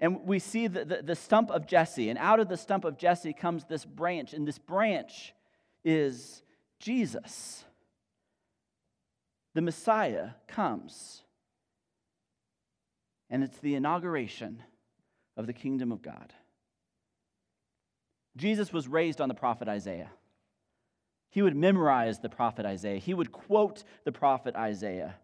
and 0.00 0.24
we 0.24 0.38
see 0.38 0.68
the, 0.68 0.84
the, 0.84 1.02
the, 1.02 1.16
stump 1.16 1.50
of 1.50 1.66
Jesse, 1.66 2.08
and 2.08 2.18
out 2.18 2.38
of 2.38 2.48
the 2.48 2.56
stump 2.56 2.84
of 2.84 2.96
Jesse 2.96 3.32
comes 3.32 3.64
this 3.64 3.84
branch, 3.84 4.32
and 4.32 4.46
this 4.46 4.58
branch 4.58 5.34
is 5.84 6.42
Jesus. 6.78 7.64
The 9.54 9.60
Messiah 9.60 10.30
comes, 10.46 11.24
and 13.28 13.42
it's 13.42 13.58
the 13.58 13.74
inauguration 13.74 14.62
of 15.36 15.48
the 15.48 15.52
kingdom 15.52 15.90
of 15.90 16.00
God. 16.00 16.32
Jesus 18.36 18.72
was 18.72 18.86
raised 18.86 19.20
on 19.20 19.28
the 19.28 19.34
prophet 19.34 19.66
Isaiah. 19.66 20.10
He 21.30 21.42
would 21.42 21.56
memorize 21.56 22.18
the 22.18 22.28
prophet 22.28 22.66
Isaiah, 22.66 22.98
he 22.98 23.14
would 23.14 23.32
quote 23.32 23.84
the 24.04 24.12
prophet 24.12 24.56
Isaiah. 24.56 25.16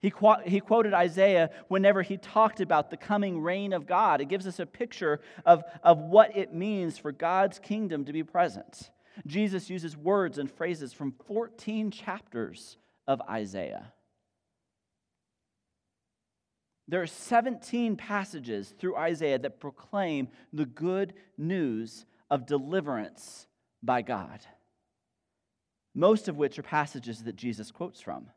He, 0.00 0.10
qu- 0.10 0.42
he 0.44 0.60
quoted 0.60 0.94
Isaiah 0.94 1.50
whenever 1.66 2.02
he 2.02 2.18
talked 2.18 2.60
about 2.60 2.90
the 2.90 2.96
coming 2.96 3.40
reign 3.40 3.72
of 3.72 3.86
God. 3.86 4.20
It 4.20 4.28
gives 4.28 4.46
us 4.46 4.60
a 4.60 4.66
picture 4.66 5.20
of, 5.44 5.64
of 5.82 5.98
what 5.98 6.36
it 6.36 6.54
means 6.54 6.98
for 6.98 7.10
God's 7.10 7.58
kingdom 7.58 8.04
to 8.04 8.12
be 8.12 8.22
present. 8.22 8.90
Jesus 9.26 9.68
uses 9.68 9.96
words 9.96 10.38
and 10.38 10.48
phrases 10.48 10.92
from 10.92 11.14
14 11.26 11.90
chapters 11.90 12.76
of 13.08 13.20
Isaiah. 13.22 13.92
There 16.86 17.02
are 17.02 17.06
17 17.06 17.96
passages 17.96 18.72
through 18.78 18.96
Isaiah 18.96 19.38
that 19.40 19.60
proclaim 19.60 20.28
the 20.52 20.64
good 20.64 21.14
news 21.36 22.06
of 22.30 22.46
deliverance 22.46 23.46
by 23.82 24.02
God, 24.02 24.40
most 25.98 26.28
of 26.28 26.36
which 26.36 26.58
are 26.58 26.62
passages 26.62 27.24
that 27.24 27.34
Jesus 27.34 27.72
quotes 27.72 28.00
from. 28.00 28.28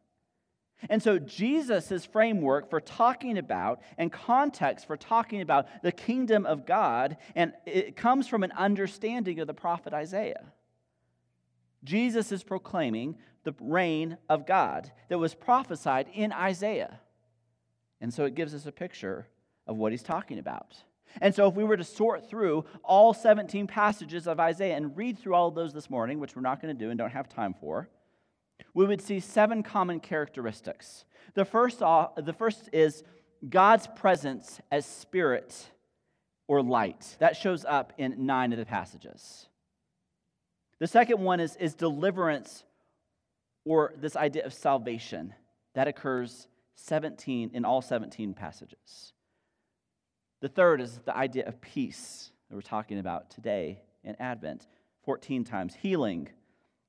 And 0.89 1.01
so, 1.01 1.19
Jesus' 1.19 2.07
framework 2.07 2.71
for 2.71 2.81
talking 2.81 3.37
about 3.37 3.81
and 3.99 4.11
context 4.11 4.87
for 4.87 4.97
talking 4.97 5.41
about 5.41 5.67
the 5.83 5.91
kingdom 5.91 6.47
of 6.47 6.65
God, 6.65 7.17
and 7.35 7.53
it 7.67 7.95
comes 7.95 8.27
from 8.27 8.43
an 8.43 8.51
understanding 8.53 9.39
of 9.39 9.45
the 9.45 9.53
prophet 9.53 9.93
Isaiah. 9.93 10.43
Jesus 11.83 12.31
is 12.31 12.41
proclaiming 12.41 13.15
the 13.43 13.53
reign 13.59 14.17
of 14.27 14.47
God 14.47 14.91
that 15.09 15.19
was 15.19 15.35
prophesied 15.35 16.07
in 16.13 16.31
Isaiah. 16.31 16.99
And 17.99 18.11
so, 18.11 18.25
it 18.25 18.33
gives 18.33 18.55
us 18.55 18.65
a 18.65 18.71
picture 18.71 19.27
of 19.67 19.77
what 19.77 19.91
he's 19.91 20.01
talking 20.01 20.39
about. 20.39 20.77
And 21.19 21.33
so, 21.35 21.47
if 21.47 21.55
we 21.55 21.63
were 21.63 21.77
to 21.77 21.83
sort 21.83 22.29
through 22.29 22.65
all 22.83 23.13
17 23.13 23.67
passages 23.67 24.27
of 24.27 24.39
Isaiah 24.39 24.77
and 24.77 24.95
read 24.95 25.19
through 25.19 25.33
all 25.33 25.49
of 25.49 25.55
those 25.55 25.73
this 25.73 25.89
morning, 25.89 26.19
which 26.19 26.35
we're 26.35 26.41
not 26.41 26.61
going 26.61 26.75
to 26.75 26.79
do 26.79 26.89
and 26.89 26.97
don't 26.97 27.11
have 27.11 27.27
time 27.27 27.53
for, 27.59 27.89
we 28.73 28.85
would 28.85 29.01
see 29.01 29.19
seven 29.19 29.63
common 29.63 29.99
characteristics. 29.99 31.05
The 31.33 31.45
first, 31.45 31.79
the 31.79 32.35
first 32.37 32.69
is 32.71 33.03
God's 33.47 33.87
presence 33.87 34.61
as 34.71 34.85
spirit 34.85 35.69
or 36.47 36.61
light. 36.61 37.15
That 37.19 37.35
shows 37.35 37.65
up 37.65 37.93
in 37.97 38.25
nine 38.25 38.53
of 38.53 38.59
the 38.59 38.65
passages. 38.65 39.47
The 40.79 40.87
second 40.87 41.19
one 41.19 41.39
is, 41.39 41.55
is 41.57 41.75
deliverance 41.75 42.63
or 43.65 43.93
this 43.97 44.15
idea 44.15 44.45
of 44.45 44.53
salvation. 44.53 45.33
That 45.75 45.87
occurs 45.87 46.47
17 46.75 47.51
in 47.53 47.65
all 47.65 47.81
17 47.81 48.33
passages. 48.33 49.13
The 50.41 50.49
third 50.49 50.81
is 50.81 50.99
the 51.05 51.15
idea 51.15 51.47
of 51.47 51.61
peace 51.61 52.31
that 52.49 52.55
we're 52.55 52.61
talking 52.61 52.97
about 52.97 53.29
today 53.29 53.79
in 54.03 54.15
Advent 54.19 54.65
14 55.05 55.43
times 55.43 55.75
healing, 55.75 56.29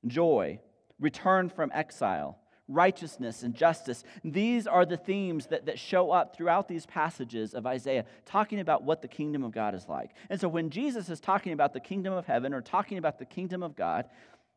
joy, 0.07 0.59
return 0.99 1.51
from 1.51 1.71
exile, 1.75 2.39
righteousness, 2.67 3.43
and 3.43 3.55
justice. 3.55 4.05
These 4.25 4.67
are 4.67 4.87
the 4.87 4.97
themes 4.97 5.49
that, 5.49 5.67
that 5.67 5.79
show 5.79 6.11
up 6.11 6.35
throughout 6.35 6.67
these 6.67 6.87
passages 6.87 7.53
of 7.53 7.67
Isaiah, 7.67 8.07
talking 8.25 8.59
about 8.59 8.85
what 8.85 9.03
the 9.03 9.09
kingdom 9.09 9.45
of 9.45 9.53
God 9.53 9.75
is 9.75 9.87
like. 9.87 10.13
And 10.31 10.41
so 10.41 10.49
when 10.49 10.71
Jesus 10.71 11.11
is 11.11 11.21
talking 11.21 11.53
about 11.53 11.75
the 11.75 11.81
kingdom 11.81 12.15
of 12.15 12.25
heaven 12.25 12.55
or 12.55 12.63
talking 12.63 12.97
about 12.97 13.19
the 13.19 13.27
kingdom 13.27 13.63
of 13.63 13.77
God, 13.77 14.07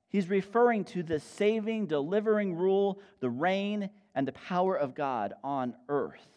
he's 0.07 0.29
referring 0.29 0.85
to 0.85 1.03
the 1.03 1.19
saving, 1.19 1.87
delivering 1.87 2.55
rule, 2.55 3.01
the 3.19 3.29
reign, 3.29 3.89
and 4.13 4.25
the 4.25 4.31
power 4.31 4.77
of 4.77 4.95
God 4.95 5.33
on 5.43 5.75
earth 5.89 6.27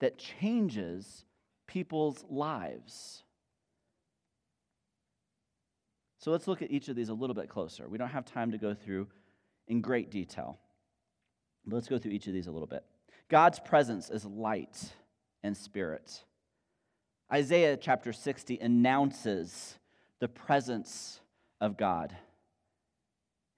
that 0.00 0.18
changes 0.18 1.24
people's 1.68 2.24
lives. 2.28 3.22
So 6.18 6.32
let's 6.32 6.48
look 6.48 6.62
at 6.62 6.72
each 6.72 6.88
of 6.88 6.96
these 6.96 7.10
a 7.10 7.14
little 7.14 7.34
bit 7.34 7.48
closer. 7.48 7.88
We 7.88 7.96
don't 7.96 8.08
have 8.08 8.24
time 8.24 8.50
to 8.50 8.58
go 8.58 8.74
through 8.74 9.06
in 9.68 9.80
great 9.80 10.10
detail. 10.10 10.58
But 11.64 11.76
let's 11.76 11.88
go 11.88 11.98
through 11.98 12.12
each 12.12 12.26
of 12.26 12.32
these 12.32 12.48
a 12.48 12.50
little 12.50 12.66
bit. 12.66 12.84
God's 13.28 13.60
presence 13.60 14.10
is 14.10 14.24
light 14.24 14.92
and 15.44 15.56
spirit. 15.56 16.24
Isaiah 17.32 17.76
chapter 17.76 18.12
60 18.12 18.58
announces 18.58 19.78
the 20.18 20.28
presence 20.28 21.20
of 21.60 21.76
God. 21.76 22.16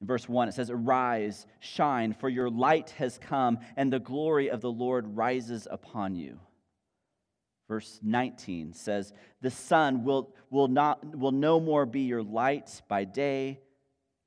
In 0.01 0.07
verse 0.07 0.29
1, 0.29 0.49
it 0.49 0.55
says, 0.55 0.71
Arise, 0.71 1.47
shine, 1.61 2.13
for 2.13 2.29
your 2.29 2.51
light 2.51 2.91
has 2.99 3.19
come, 3.19 3.59
and 3.77 3.93
the 3.93 4.01
glory 4.01 4.51
of 4.51 4.61
the 4.61 4.73
Lord 4.73 5.17
rises 5.17 5.69
upon 5.71 6.17
you. 6.17 6.41
Verse 7.71 8.01
19 8.03 8.73
says, 8.73 9.13
The 9.43 9.51
sun 9.51 10.03
will, 10.03 10.35
will, 10.51 10.67
not, 10.67 11.17
will 11.17 11.31
no 11.31 11.61
more 11.61 11.87
be 11.87 12.01
your 12.01 12.21
light 12.21 12.83
by 12.89 13.05
day, 13.05 13.61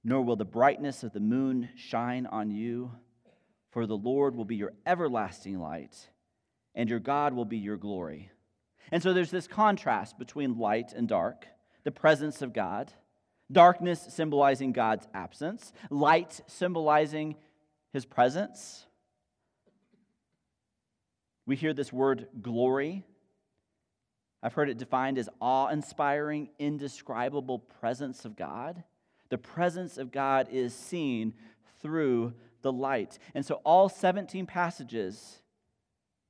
nor 0.02 0.22
will 0.22 0.38
the 0.38 0.46
brightness 0.46 1.04
of 1.04 1.12
the 1.12 1.20
moon 1.20 1.68
shine 1.76 2.26
on 2.26 2.52
you, 2.52 2.94
for 3.70 3.86
the 3.86 3.98
Lord 3.98 4.34
will 4.34 4.46
be 4.46 4.56
your 4.56 4.72
everlasting 4.86 5.60
light, 5.60 6.08
and 6.74 6.90
your 6.90 7.02
God 7.02 7.34
will 7.34 7.44
be 7.44 7.58
your 7.58 7.76
glory. 7.76 8.32
And 8.94 9.04
so 9.04 9.12
there's 9.12 9.30
this 9.30 9.48
contrast 9.48 10.18
between 10.18 10.58
light 10.58 10.94
and 10.94 11.06
dark, 11.06 11.46
the 11.84 11.92
presence 11.92 12.42
of 12.42 12.54
God, 12.54 12.94
darkness 13.52 14.08
symbolizing 14.08 14.72
God's 14.72 15.06
absence, 15.14 15.74
light 15.90 16.40
symbolizing 16.48 17.36
his 17.92 18.06
presence. 18.06 18.86
We 21.46 21.58
hear 21.58 21.74
this 21.74 21.92
word 21.92 22.30
glory. 22.42 23.04
I've 24.44 24.54
heard 24.54 24.70
it 24.70 24.78
defined 24.78 25.18
as 25.18 25.30
awe 25.40 25.70
inspiring, 25.70 26.50
indescribable 26.60 27.60
presence 27.60 28.26
of 28.26 28.36
God. 28.36 28.84
The 29.30 29.38
presence 29.38 29.98
of 29.98 30.12
God 30.12 30.50
is 30.52 30.76
seen 30.76 31.34
through 31.82 32.34
the 32.62 32.72
light. 32.72 33.18
And 33.34 33.46
so 33.46 33.62
all 33.64 33.88
17 33.88 34.46
passages 34.46 35.40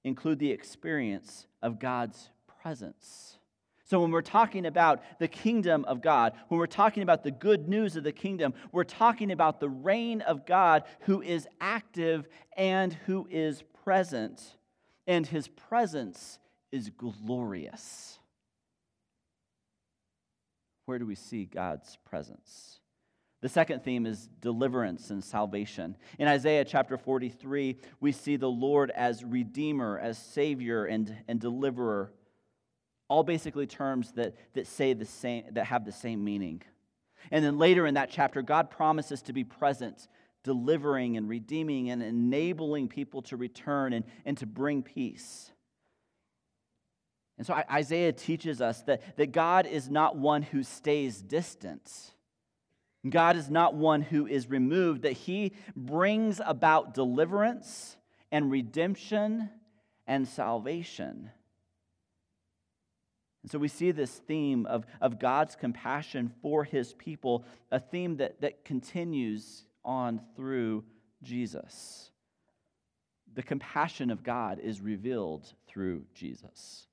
include 0.03 0.37
the 0.37 0.51
experience 0.51 1.47
of 1.63 1.79
God's 1.79 2.29
presence. 2.61 3.39
So, 3.85 3.99
when 3.99 4.11
we're 4.11 4.21
talking 4.21 4.65
about 4.65 5.03
the 5.19 5.27
kingdom 5.27 5.83
of 5.85 6.01
God, 6.01 6.33
when 6.47 6.57
we're 6.57 6.67
talking 6.67 7.03
about 7.03 7.23
the 7.23 7.31
good 7.31 7.67
news 7.67 7.95
of 7.95 8.03
the 8.03 8.13
kingdom, 8.13 8.53
we're 8.71 8.85
talking 8.85 9.31
about 9.31 9.59
the 9.59 9.69
reign 9.69 10.21
of 10.21 10.45
God 10.45 10.83
who 11.01 11.21
is 11.21 11.47
active 11.59 12.27
and 12.55 12.93
who 13.05 13.27
is 13.29 13.63
present. 13.83 14.55
And 15.05 15.27
his 15.27 15.49
presence 15.49 16.39
is 16.73 16.89
glorious. 16.89 18.17
Where 20.85 20.97
do 20.99 21.05
we 21.05 21.15
see 21.15 21.45
God's 21.45 21.97
presence? 22.03 22.79
The 23.41 23.49
second 23.49 23.83
theme 23.83 24.05
is 24.05 24.27
deliverance 24.41 25.11
and 25.11 25.23
salvation. 25.23 25.95
In 26.17 26.27
Isaiah 26.27 26.65
chapter 26.65 26.97
43, 26.97 27.77
we 27.99 28.11
see 28.11 28.37
the 28.37 28.49
Lord 28.49 28.89
as 28.89 29.23
Redeemer, 29.23 29.99
as 29.99 30.17
Savior, 30.17 30.85
and, 30.85 31.15
and 31.27 31.39
Deliverer. 31.39 32.11
All 33.07 33.23
basically 33.23 33.67
terms 33.67 34.13
that, 34.13 34.35
that 34.53 34.65
say 34.65 34.93
the 34.93 35.05
same, 35.05 35.43
that 35.51 35.65
have 35.65 35.85
the 35.85 35.91
same 35.91 36.23
meaning. 36.23 36.63
And 37.31 37.45
then 37.45 37.59
later 37.59 37.85
in 37.85 37.93
that 37.93 38.09
chapter, 38.09 38.41
God 38.41 38.71
promises 38.71 39.21
to 39.23 39.33
be 39.33 39.43
present, 39.43 40.07
delivering 40.43 41.17
and 41.17 41.29
redeeming 41.29 41.91
and 41.91 42.01
enabling 42.01 42.87
people 42.87 43.21
to 43.23 43.37
return 43.37 43.93
and, 43.93 44.05
and 44.25 44.37
to 44.37 44.47
bring 44.47 44.81
peace. 44.81 45.51
And 47.37 47.47
so 47.47 47.53
Isaiah 47.71 48.13
teaches 48.13 48.61
us 48.61 48.81
that, 48.83 49.17
that 49.17 49.31
God 49.31 49.65
is 49.65 49.89
not 49.89 50.15
one 50.15 50.43
who 50.43 50.63
stays 50.63 51.21
distant 51.21 52.13
God 53.09 53.35
is 53.35 53.49
not 53.49 53.75
one 53.75 54.01
who 54.01 54.27
is 54.27 54.49
removed, 54.49 55.01
that 55.01 55.11
He 55.11 55.53
brings 55.75 56.39
about 56.43 56.93
deliverance 56.93 57.97
and 58.31 58.49
redemption 58.49 59.49
and 60.07 60.27
salvation. 60.27 61.29
And 63.41 63.51
so 63.51 63.59
we 63.59 63.67
see 63.67 63.91
this 63.91 64.11
theme 64.11 64.65
of, 64.65 64.85
of 65.01 65.19
God's 65.19 65.57
compassion 65.57 66.31
for 66.41 66.63
his 66.63 66.93
people, 66.93 67.43
a 67.71 67.79
theme 67.79 68.17
that, 68.17 68.39
that 68.39 68.63
continues 68.63 69.65
on 69.83 70.21
through 70.37 70.85
Jesus. 71.21 72.09
The 73.33 73.43
compassion 73.43 74.11
of 74.11 74.23
God 74.23 74.59
is 74.59 74.79
revealed 74.79 75.53
through 75.67 76.03
Jesus. 76.13 76.87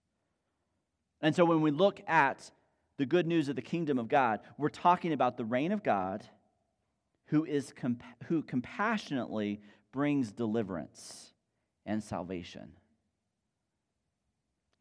And 1.23 1.35
so 1.35 1.45
when 1.45 1.61
we 1.61 1.71
look 1.71 2.01
at 2.07 2.51
the 2.97 3.07
good 3.07 3.27
news 3.27 3.49
of 3.49 3.57
the 3.57 3.63
kingdom 3.63 3.99
of 3.99 4.09
God, 4.09 4.41
we're 4.59 4.69
talking 4.69 5.13
about 5.13 5.37
the 5.37 5.45
reign 5.45 5.73
of 5.73 5.83
God 5.83 6.25
who, 7.27 7.45
is 7.45 7.73
comp- 7.73 8.03
who 8.25 8.43
compassionately 8.43 9.61
brings 9.93 10.33
deliverance 10.33 11.33
and 11.87 12.03
salvation. 12.03 12.73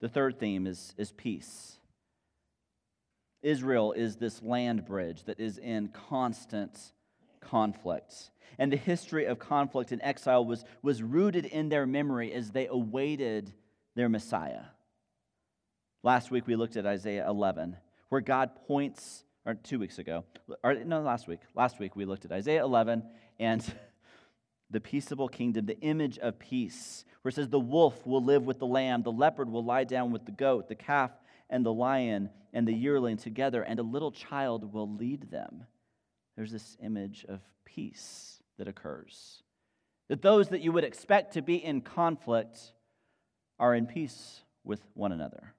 The 0.02 0.10
third 0.10 0.40
theme 0.40 0.66
is, 0.66 0.94
is 0.98 1.12
peace. 1.12 1.78
Israel 3.42 3.94
is 3.94 4.18
this 4.18 4.42
land 4.42 4.86
bridge 4.86 5.24
that 5.24 5.40
is 5.40 5.58
in 5.58 5.90
constant 5.90 6.92
conflict. 7.40 8.32
And 8.58 8.72
the 8.72 8.78
history 8.78 9.26
of 9.26 9.40
conflict 9.40 9.92
and 9.92 10.02
exile 10.02 10.44
was, 10.44 10.66
was 10.82 11.02
rooted 11.02 11.46
in 11.46 11.70
their 11.70 11.86
memory 11.86 12.34
as 12.34 12.52
they 12.52 12.68
awaited 12.68 13.54
their 13.96 14.10
Messiah. 14.10 14.64
Last 16.02 16.32
week 16.32 16.48
we 16.48 16.56
looked 16.56 16.78
at 16.78 16.86
Isaiah 16.86 17.28
11, 17.28 17.76
where 18.08 18.22
God 18.22 18.52
points, 18.68 19.26
or 19.46 19.56
two 19.56 19.80
weeks 19.80 20.00
ago, 20.00 20.24
or 20.64 20.74
no, 20.74 21.02
last 21.02 21.28
week. 21.28 21.42
Last 21.56 21.78
week 21.78 21.96
we 21.96 22.06
looked 22.06 22.24
at 22.24 22.32
Isaiah 22.32 22.64
11 22.64 23.04
and 23.38 23.74
the 24.70 24.80
peaceable 24.80 25.28
kingdom, 25.28 25.66
the 25.66 25.80
image 25.82 26.18
of 26.18 26.40
peace, 26.40 27.04
where 27.22 27.30
it 27.30 27.36
says, 27.36 27.50
The 27.50 27.60
wolf 27.60 28.08
will 28.08 28.24
live 28.24 28.44
with 28.44 28.60
the 28.60 28.66
lamb, 28.66 29.04
the 29.04 29.12
leopard 29.12 29.50
will 29.50 29.64
lie 29.64 29.84
down 29.84 30.12
with 30.12 30.26
the 30.26 30.32
goat, 30.32 30.70
the 30.70 30.76
calf 30.76 31.12
and 31.50 31.66
the 31.66 31.74
lion 31.74 32.30
and 32.54 32.66
the 32.66 32.74
yearling 32.74 33.18
together, 33.18 33.62
and 33.62 33.78
a 33.78 33.84
little 33.84 34.12
child 34.12 34.74
will 34.74 34.96
lead 34.96 35.30
them. 35.30 35.66
There's 36.38 36.52
this 36.52 36.78
image 36.82 37.26
of 37.28 37.42
peace 37.66 38.42
that 38.58 38.70
occurs. 38.70 39.44
That 40.08 40.22
those 40.22 40.48
that 40.50 40.62
you 40.62 40.72
would 40.72 40.86
expect 40.86 41.34
to 41.34 41.42
be 41.42 41.56
in 41.56 41.82
conflict 41.82 42.74
are 43.60 43.76
in 43.76 43.86
peace 43.86 44.42
with 44.64 44.80
one 44.94 45.12
another. 45.12 45.54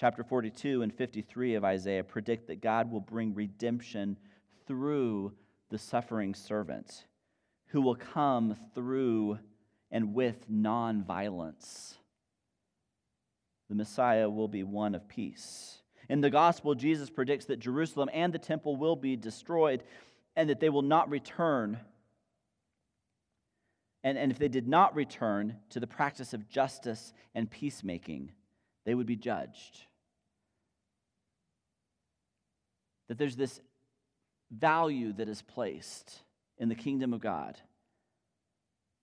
Chapter 0.00 0.24
42 0.24 0.80
and 0.80 0.94
53 0.94 1.56
of 1.56 1.64
Isaiah 1.64 2.02
predict 2.02 2.46
that 2.46 2.62
God 2.62 2.90
will 2.90 3.02
bring 3.02 3.34
redemption 3.34 4.16
through 4.66 5.34
the 5.68 5.76
suffering 5.76 6.34
servant 6.34 7.04
who 7.66 7.82
will 7.82 7.96
come 7.96 8.56
through 8.74 9.38
and 9.90 10.14
with 10.14 10.50
nonviolence. 10.50 11.96
The 13.68 13.74
Messiah 13.74 14.30
will 14.30 14.48
be 14.48 14.62
one 14.62 14.94
of 14.94 15.06
peace. 15.06 15.82
In 16.08 16.22
the 16.22 16.30
gospel, 16.30 16.74
Jesus 16.74 17.10
predicts 17.10 17.44
that 17.44 17.60
Jerusalem 17.60 18.08
and 18.14 18.32
the 18.32 18.38
temple 18.38 18.76
will 18.76 18.96
be 18.96 19.16
destroyed 19.16 19.82
and 20.34 20.48
that 20.48 20.60
they 20.60 20.70
will 20.70 20.80
not 20.80 21.10
return. 21.10 21.78
And, 24.02 24.16
and 24.16 24.32
if 24.32 24.38
they 24.38 24.48
did 24.48 24.66
not 24.66 24.94
return 24.94 25.56
to 25.68 25.78
the 25.78 25.86
practice 25.86 26.32
of 26.32 26.48
justice 26.48 27.12
and 27.34 27.50
peacemaking, 27.50 28.32
they 28.86 28.94
would 28.94 29.06
be 29.06 29.16
judged. 29.16 29.88
That 33.10 33.18
there's 33.18 33.34
this 33.34 33.60
value 34.52 35.12
that 35.14 35.28
is 35.28 35.42
placed 35.42 36.20
in 36.58 36.68
the 36.68 36.76
kingdom 36.76 37.12
of 37.12 37.20
God 37.20 37.58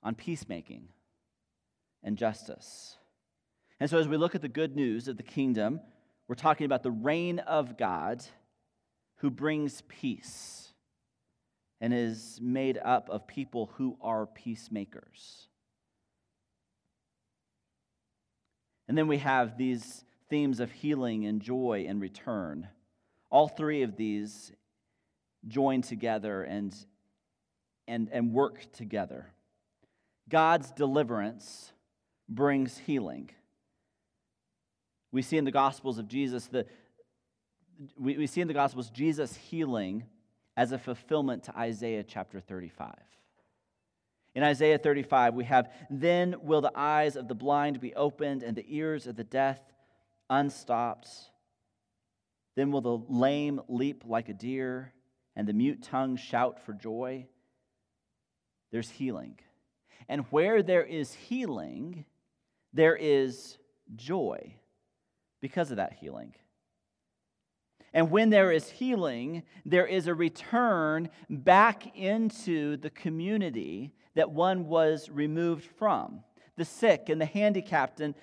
on 0.02 0.16
peacemaking 0.16 0.88
and 2.04 2.18
justice. 2.18 2.96
And 3.82 3.90
so, 3.90 3.98
as 3.98 4.08
we 4.08 4.16
look 4.16 4.34
at 4.34 4.42
the 4.42 4.48
good 4.48 4.78
news 4.78 5.10
of 5.10 5.18
the 5.18 5.24
kingdom, 5.24 5.82
we're 6.30 6.36
talking 6.36 6.64
about 6.64 6.84
the 6.84 6.92
reign 6.92 7.40
of 7.40 7.78
God 7.78 8.24
who 9.18 9.30
brings 9.30 9.82
peace 9.90 10.72
and 11.82 11.94
is 11.94 12.40
made 12.42 12.78
up 12.78 13.10
of 13.10 13.28
people 13.28 13.72
who 13.76 13.98
are 14.02 14.26
peacemakers. 14.26 15.50
And 18.88 18.98
then 18.98 19.10
we 19.10 19.18
have 19.18 19.58
these 19.58 20.06
themes 20.30 20.62
of 20.62 20.72
healing 20.72 21.26
and 21.26 21.42
joy 21.42 21.86
and 21.90 22.00
return. 22.00 22.70
All 23.30 23.48
three 23.48 23.84
of 23.84 23.96
these 23.96 24.52
join 25.48 25.82
together 25.82 26.44
and, 26.44 26.76
and, 27.88 28.10
and 28.12 28.34
work 28.34 28.72
together. 28.74 29.28
God's 30.30 30.72
deliverance 30.72 31.72
brings 32.28 32.78
healing. 32.78 33.30
We 35.12 35.22
see 35.22 35.38
in 35.38 35.46
the 35.46 35.52
Gospels 35.52 35.98
of 35.98 36.08
Jesus 36.08 36.48
that 36.48 36.68
we, 37.98 38.18
we 38.18 38.28
see 38.28 38.42
in 38.42 38.48
the 38.48 38.54
Gospels 38.54 38.90
Jesus 38.90 39.36
healing 39.36 40.04
as 40.56 40.72
a 40.72 40.78
fulfillment 40.78 41.44
to 41.44 41.58
Isaiah 41.58 42.04
chapter 42.04 42.40
35. 42.40 42.96
In 44.36 44.44
Isaiah 44.44 44.78
35, 44.78 45.34
we 45.34 45.46
have, 45.46 45.72
Then 45.90 46.36
will 46.42 46.62
the 46.62 46.72
eyes 46.76 47.16
of 47.16 47.28
the 47.28 47.36
blind 47.36 47.80
be 47.80 47.96
opened 47.96 48.44
and 48.44 48.56
the 48.56 48.66
ears 48.68 49.08
of 49.08 49.16
the 49.16 49.24
deaf 49.24 49.60
unstopped. 50.30 51.10
Then 52.58 52.72
will 52.72 52.82
the 52.82 52.98
lame 53.08 53.62
leap 53.68 54.04
like 54.08 54.30
a 54.30 54.34
deer 54.34 54.92
and 55.36 55.48
the 55.48 55.54
mute 55.54 55.84
tongue 55.84 56.18
shout 56.18 56.60
for 56.66 56.74
joy. 56.74 57.28
There's 58.72 58.90
healing. 58.90 59.38
And 60.10 60.26
where 60.32 60.64
there 60.64 60.84
is 60.84 61.14
healing, 61.14 62.06
there 62.74 62.96
is 62.96 63.60
joy 63.96 64.56
because 65.40 65.70
of 65.70 65.78
that 65.78 65.94
healing. 65.94 66.34
And 67.94 68.10
when 68.10 68.32
there 68.32 68.52
is 68.52 68.68
healing, 68.68 69.44
there 69.64 69.86
is 69.86 70.08
a 70.08 70.16
return 70.16 71.10
back 71.30 71.96
into 71.96 72.78
the 72.78 72.90
community 72.90 73.94
that 74.16 74.32
one 74.32 74.66
was 74.66 75.12
removed 75.12 75.66
from. 75.78 76.24
The 76.56 76.66
sick 76.66 77.10
and 77.10 77.22
the 77.22 77.26
handicapped 77.28 78.02
and, 78.02 78.16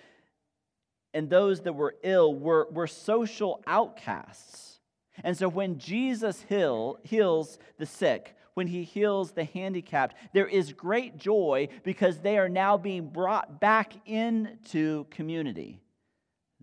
and 1.15 1.31
those 1.31 1.63
that 1.63 1.73
were 1.73 1.95
ill 2.03 2.35
were, 2.35 2.69
were 2.71 2.87
social 2.87 3.63
outcasts. 3.67 4.81
And 5.23 5.37
so 5.37 5.49
when 5.49 5.79
Jesus 5.79 6.45
heal, 6.49 6.99
heals 7.03 7.59
the 7.79 7.87
sick, 7.87 8.37
when 8.55 8.67
he 8.67 8.85
heals 8.85 9.33
the 9.33 9.45
handicapped, 9.45 10.17
there 10.33 10.47
is 10.47 10.73
great 10.73 11.17
joy 11.17 11.69
because 11.83 12.19
they 12.19 12.37
are 12.37 12.49
now 12.49 12.77
being 12.77 13.09
brought 13.09 13.61
back 13.61 13.95
into 14.07 15.05
community 15.11 15.81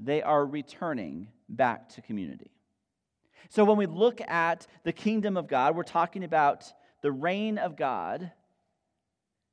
they 0.01 0.21
are 0.21 0.45
returning 0.45 1.27
back 1.47 1.89
to 1.89 2.01
community. 2.01 2.51
So 3.49 3.63
when 3.63 3.77
we 3.77 3.85
look 3.85 4.21
at 4.21 4.67
the 4.83 4.93
kingdom 4.93 5.37
of 5.37 5.47
God, 5.47 5.75
we're 5.75 5.83
talking 5.83 6.23
about 6.23 6.71
the 7.01 7.11
reign 7.11 7.57
of 7.57 7.75
God 7.75 8.31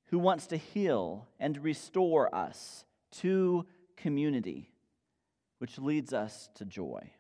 who 0.07 0.19
wants 0.19 0.47
to 0.49 0.57
heal 0.57 1.29
and 1.39 1.63
restore 1.63 2.35
us 2.35 2.85
to 3.11 3.67
community, 3.97 4.71
which 5.59 5.79
leads 5.79 6.13
us 6.13 6.49
to 6.55 6.65
joy. 6.65 7.11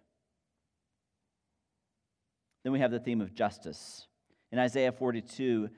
Then 2.64 2.72
we 2.72 2.80
have 2.80 2.90
the 2.90 3.00
theme 3.00 3.20
of 3.20 3.34
justice. 3.34 4.06
In 4.52 4.58
Isaiah 4.58 4.92
42, 4.92 5.68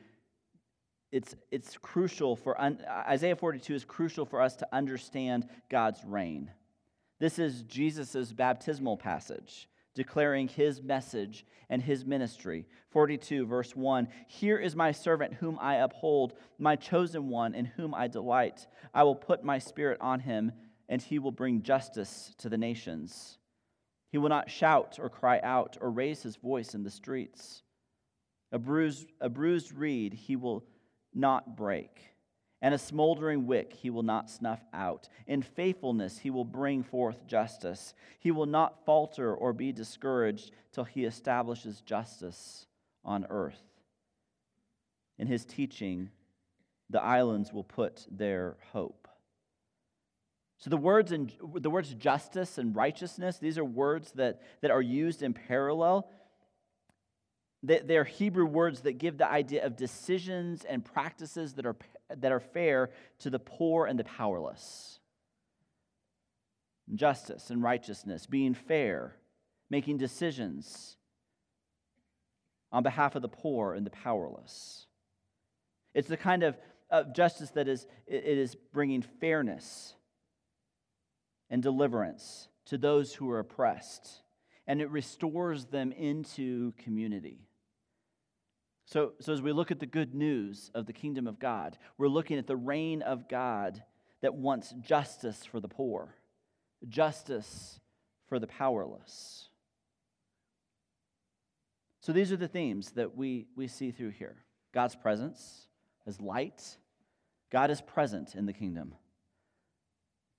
it's, 1.12 1.34
it's 1.50 1.76
crucial 1.76 2.36
for 2.36 2.60
un, 2.60 2.84
Isaiah 2.88 3.36
42 3.36 3.74
is 3.74 3.84
crucial 3.84 4.24
for 4.24 4.40
us 4.40 4.56
to 4.56 4.68
understand 4.72 5.48
God's 5.68 6.04
reign. 6.04 6.50
This 7.18 7.38
is 7.38 7.62
Jesus' 7.62 8.32
baptismal 8.32 8.96
passage 8.96 9.68
declaring 9.94 10.48
his 10.48 10.82
message 10.82 11.44
and 11.68 11.82
his 11.82 12.04
ministry. 12.04 12.66
42, 12.90 13.46
verse 13.46 13.74
1 13.74 14.08
Here 14.28 14.58
is 14.58 14.76
my 14.76 14.92
servant 14.92 15.34
whom 15.34 15.58
I 15.60 15.76
uphold, 15.76 16.34
my 16.58 16.76
chosen 16.76 17.28
one 17.28 17.54
in 17.54 17.64
whom 17.64 17.94
I 17.94 18.08
delight. 18.08 18.66
I 18.94 19.02
will 19.02 19.14
put 19.14 19.44
my 19.44 19.58
spirit 19.58 19.98
on 20.00 20.20
him, 20.20 20.52
and 20.90 21.00
he 21.00 21.18
will 21.18 21.32
bring 21.32 21.62
justice 21.62 22.34
to 22.36 22.50
the 22.50 22.58
nations. 22.58 23.38
He 24.10 24.18
will 24.18 24.28
not 24.28 24.50
shout 24.50 24.98
or 25.00 25.08
cry 25.08 25.40
out 25.42 25.78
or 25.80 25.90
raise 25.90 26.22
his 26.22 26.36
voice 26.36 26.74
in 26.74 26.82
the 26.82 26.90
streets. 26.90 27.62
A 28.52 28.58
bruised, 28.58 29.06
a 29.22 29.30
bruised 29.30 29.72
reed 29.72 30.12
he 30.12 30.36
will 30.36 30.64
not 31.14 31.56
break 31.56 32.10
and 32.62 32.74
a 32.74 32.78
smoldering 32.78 33.46
wick 33.46 33.72
he 33.72 33.88
will 33.90 34.02
not 34.02 34.30
snuff 34.30 34.60
out. 34.72 35.08
In 35.26 35.42
faithfulness 35.42 36.18
he 36.18 36.30
will 36.30 36.44
bring 36.44 36.82
forth 36.82 37.26
justice. 37.26 37.94
He 38.18 38.30
will 38.30 38.46
not 38.46 38.84
falter 38.84 39.34
or 39.34 39.52
be 39.52 39.72
discouraged 39.72 40.50
till 40.72 40.84
he 40.84 41.04
establishes 41.04 41.80
justice 41.80 42.66
on 43.04 43.26
earth. 43.30 43.62
In 45.18 45.26
his 45.26 45.44
teaching, 45.44 46.10
the 46.90 47.02
islands 47.02 47.52
will 47.52 47.64
put 47.64 48.06
their 48.10 48.56
hope. 48.72 48.99
So 50.60 50.70
the 50.70 50.76
words 50.76 51.10
in, 51.10 51.32
the 51.54 51.70
words 51.70 51.92
justice 51.94 52.58
and 52.58 52.76
righteousness, 52.76 53.38
these 53.38 53.58
are 53.58 53.64
words 53.64 54.12
that, 54.12 54.40
that 54.60 54.70
are 54.70 54.82
used 54.82 55.22
in 55.22 55.32
parallel. 55.32 56.08
They're 57.62 58.04
Hebrew 58.04 58.46
words 58.46 58.82
that 58.82 58.92
give 58.98 59.18
the 59.18 59.30
idea 59.30 59.66
of 59.66 59.76
decisions 59.76 60.64
and 60.64 60.84
practices 60.84 61.54
that 61.54 61.66
are 61.66 61.76
that 62.18 62.32
are 62.32 62.40
fair 62.40 62.90
to 63.20 63.30
the 63.30 63.38
poor 63.38 63.86
and 63.86 63.98
the 63.98 64.04
powerless. 64.04 64.98
justice 66.94 67.50
and 67.50 67.62
righteousness, 67.62 68.26
being 68.26 68.54
fair, 68.54 69.14
making 69.68 69.96
decisions 69.98 70.96
on 72.72 72.82
behalf 72.82 73.14
of 73.14 73.22
the 73.22 73.28
poor 73.28 73.74
and 73.74 73.86
the 73.86 73.90
powerless. 73.90 74.86
It's 75.94 76.08
the 76.08 76.16
kind 76.16 76.42
of, 76.42 76.56
of 76.90 77.14
justice 77.14 77.50
that 77.50 77.68
is, 77.68 77.86
it 78.06 78.24
is 78.24 78.54
bringing 78.72 79.02
fairness 79.02 79.94
and 81.50 81.62
deliverance 81.62 82.48
to 82.66 82.78
those 82.78 83.14
who 83.14 83.28
are 83.30 83.40
oppressed, 83.40 84.22
and 84.66 84.80
it 84.80 84.90
restores 84.90 85.66
them 85.66 85.92
into 85.92 86.72
community. 86.78 87.48
So, 88.86 89.12
so 89.20 89.32
as 89.32 89.42
we 89.42 89.52
look 89.52 89.70
at 89.70 89.80
the 89.80 89.86
good 89.86 90.14
news 90.14 90.70
of 90.74 90.86
the 90.86 90.92
kingdom 90.92 91.26
of 91.26 91.38
God, 91.38 91.76
we're 91.98 92.08
looking 92.08 92.38
at 92.38 92.46
the 92.46 92.56
reign 92.56 93.02
of 93.02 93.28
God 93.28 93.82
that 94.20 94.34
wants 94.34 94.74
justice 94.80 95.44
for 95.44 95.60
the 95.60 95.68
poor, 95.68 96.14
justice 96.88 97.80
for 98.28 98.38
the 98.38 98.46
powerless. 98.46 99.48
So 102.00 102.12
these 102.12 102.32
are 102.32 102.36
the 102.36 102.48
themes 102.48 102.92
that 102.92 103.16
we, 103.16 103.46
we 103.56 103.68
see 103.68 103.90
through 103.90 104.10
here 104.10 104.36
God's 104.72 104.96
presence 104.96 105.66
as 106.06 106.20
light, 106.20 106.76
God 107.50 107.70
is 107.70 107.80
present 107.80 108.34
in 108.34 108.46
the 108.46 108.52
kingdom. 108.52 108.94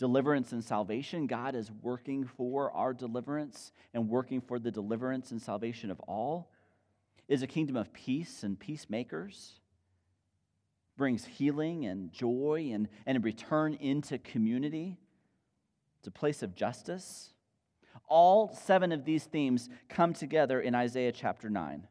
Deliverance 0.02 0.52
and 0.52 0.64
salvation, 0.64 1.28
God 1.28 1.54
is 1.54 1.70
working 1.84 2.26
for 2.26 2.72
our 2.72 2.92
deliverance 2.92 3.72
and 3.94 4.10
working 4.10 4.42
for 4.42 4.58
the 4.58 4.72
deliverance 4.72 5.30
and 5.30 5.40
salvation 5.40 5.92
of 5.92 6.00
all. 6.08 6.50
Is 7.28 7.44
a 7.44 7.48
kingdom 7.48 7.76
of 7.76 7.94
peace 7.94 8.42
and 8.42 8.60
peacemakers 8.60 9.60
brings 10.98 11.24
healing 11.24 11.86
and 11.86 12.12
joy 12.12 12.72
and, 12.74 12.88
and 13.06 13.20
a 13.20 13.20
return 13.20 13.76
into 13.76 14.18
community. 14.18 14.98
It's 16.00 16.08
a 16.08 16.12
place 16.12 16.42
of 16.42 16.56
justice. 16.56 17.36
All 18.08 18.52
seven 18.56 18.92
of 18.92 19.06
these 19.06 19.26
themes 19.26 19.70
come 19.88 20.14
together 20.14 20.60
in 20.60 20.74
Isaiah 20.74 21.12
chapter 21.12 21.48
9, 21.48 21.88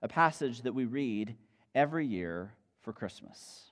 a 0.00 0.08
passage 0.08 0.62
that 0.62 0.74
we 0.74 0.86
read 0.86 1.36
every 1.74 2.06
year 2.06 2.54
for 2.80 2.94
Christmas. 2.94 3.71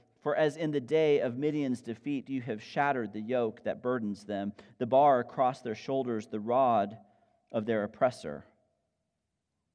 For 0.21 0.35
as 0.35 0.55
in 0.55 0.71
the 0.71 0.79
day 0.79 1.19
of 1.19 1.37
Midian's 1.37 1.81
defeat, 1.81 2.29
you 2.29 2.41
have 2.41 2.61
shattered 2.61 3.11
the 3.11 3.21
yoke 3.21 3.63
that 3.63 3.81
burdens 3.81 4.23
them, 4.23 4.53
the 4.77 4.85
bar 4.85 5.19
across 5.19 5.61
their 5.61 5.75
shoulders, 5.75 6.27
the 6.27 6.39
rod 6.39 6.97
of 7.51 7.65
their 7.65 7.83
oppressor. 7.83 8.45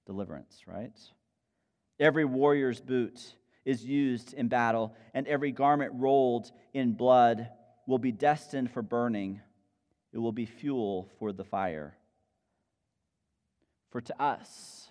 Deliverance, 0.06 0.62
right? 0.66 0.96
Every 1.98 2.24
warrior's 2.24 2.80
boot 2.80 3.34
is 3.64 3.84
used 3.84 4.34
in 4.34 4.46
battle, 4.46 4.94
and 5.14 5.26
every 5.26 5.50
garment 5.50 5.92
rolled 5.96 6.52
in 6.72 6.92
blood 6.92 7.48
will 7.88 7.98
be 7.98 8.12
destined 8.12 8.70
for 8.70 8.82
burning. 8.82 9.40
It 10.12 10.18
will 10.18 10.32
be 10.32 10.46
fuel 10.46 11.10
for 11.18 11.32
the 11.32 11.44
fire. 11.44 11.96
For 13.90 14.00
to 14.00 14.22
us 14.22 14.88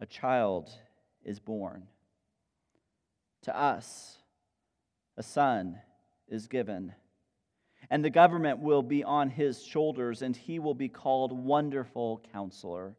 a 0.00 0.06
child 0.06 0.70
is 1.24 1.40
born, 1.40 1.88
to 3.42 3.56
us 3.56 4.18
a 5.16 5.22
son 5.22 5.78
is 6.28 6.46
given. 6.46 6.92
And 7.88 8.04
the 8.04 8.10
government 8.10 8.58
will 8.58 8.82
be 8.82 9.04
on 9.04 9.30
his 9.30 9.62
shoulders, 9.62 10.22
and 10.22 10.36
he 10.36 10.58
will 10.58 10.74
be 10.74 10.88
called 10.88 11.32
Wonderful 11.32 12.22
Counselor, 12.32 12.96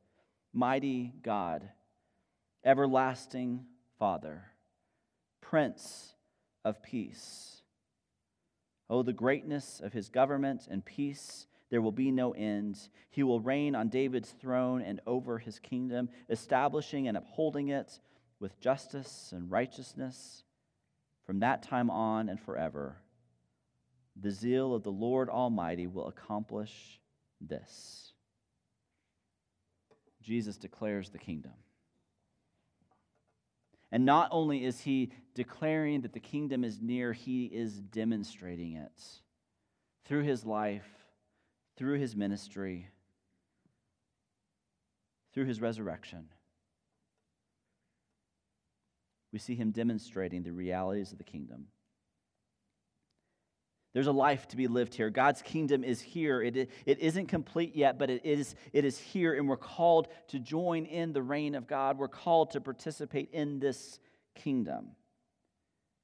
Mighty 0.54 1.14
God 1.22 1.70
Everlasting 2.66 3.66
Father, 4.00 4.44
Prince 5.42 6.14
of 6.66 6.82
Peace. 6.84 7.62
Oh, 8.90 9.04
the 9.04 9.14
greatness 9.14 9.82
of 9.82 9.94
his 9.94 10.10
government 10.10 10.68
and 10.70 10.84
peace, 10.84 11.48
there 11.70 11.82
will 11.82 11.92
be 11.92 12.12
no 12.12 12.32
end. 12.32 12.80
He 13.10 13.24
will 13.24 13.40
reign 13.40 13.76
on 13.76 13.90
David's 13.90 14.32
throne 14.32 14.82
and 14.82 15.02
over 15.06 15.38
his 15.38 15.60
kingdom, 15.60 16.10
establishing 16.30 17.08
and 17.08 17.18
upholding 17.18 17.70
it 17.70 18.00
with 18.40 18.60
justice 18.60 19.32
and 19.34 19.52
righteousness 19.52 20.44
from 21.28 21.42
that 21.42 21.62
time 21.62 21.90
on 21.90 22.30
and 22.30 22.40
forever. 22.40 22.96
The 24.20 24.32
zeal 24.32 24.74
of 24.74 24.82
the 24.82 24.92
Lord 24.92 25.30
Almighty 25.30 25.86
will 25.86 26.08
accomplish 26.08 27.00
this. 27.42 28.14
Jesus 30.24 30.58
declares 30.58 31.10
the 31.10 31.20
kingdom. 31.20 31.52
And 33.92 34.06
not 34.06 34.30
only 34.32 34.66
is 34.66 34.80
he 34.82 35.12
declaring 35.36 36.02
that 36.02 36.14
the 36.14 36.20
kingdom 36.20 36.64
is 36.64 36.82
near, 36.82 37.14
he 37.14 37.46
is 37.46 37.74
demonstrating 37.80 38.74
it 38.74 39.02
through 40.06 40.24
his 40.24 40.46
life, 40.46 40.88
through 41.78 42.00
his 42.00 42.16
ministry, 42.16 42.90
through 45.34 45.46
his 45.46 45.62
resurrection. 45.62 46.30
We 49.32 49.40
see 49.40 49.56
him 49.56 49.72
demonstrating 49.72 50.44
the 50.44 50.52
realities 50.52 51.12
of 51.12 51.18
the 51.18 51.24
kingdom. 51.24 51.68
There's 53.94 54.08
a 54.08 54.12
life 54.12 54.48
to 54.50 54.58
be 54.58 54.68
lived 54.68 54.94
here. 54.94 55.10
God's 55.10 55.42
kingdom 55.42 55.84
is 55.84 56.02
here. 56.02 56.42
It, 56.42 56.70
it 56.86 57.00
isn't 57.00 57.28
complete 57.28 57.76
yet, 57.76 57.98
but 57.98 58.10
it 58.10 58.24
is, 58.24 58.56
it 58.72 58.86
is 58.86 58.98
here, 59.00 59.34
and 59.34 59.48
we're 59.48 59.58
called 59.58 60.10
to 60.28 60.40
join 60.40 60.86
in 60.86 61.14
the 61.14 61.22
reign 61.24 61.56
of 61.56 61.68
God. 61.68 61.98
We're 61.98 62.08
called 62.08 62.52
to 62.52 62.62
participate 62.62 63.32
in 63.32 63.60
this 63.60 64.00
kingdom. 64.36 64.90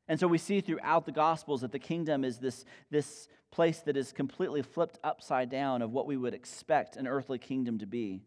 And 0.08 0.20
so 0.20 0.28
we 0.28 0.38
see 0.38 0.60
throughout 0.62 1.06
the 1.06 1.12
Gospels 1.12 1.62
that 1.62 1.72
the 1.72 1.80
kingdom 1.80 2.24
is 2.24 2.40
this, 2.40 2.66
this 2.90 3.28
place 3.52 3.80
that 3.82 3.96
is 3.96 4.12
completely 4.12 4.64
flipped 4.64 4.98
upside 5.04 5.50
down 5.50 5.82
of 5.82 5.92
what 5.92 6.08
we 6.08 6.18
would 6.18 6.34
expect 6.34 6.96
an 6.96 7.08
earthly 7.08 7.38
kingdom 7.38 7.78
to 7.78 7.86
be. 7.86 8.24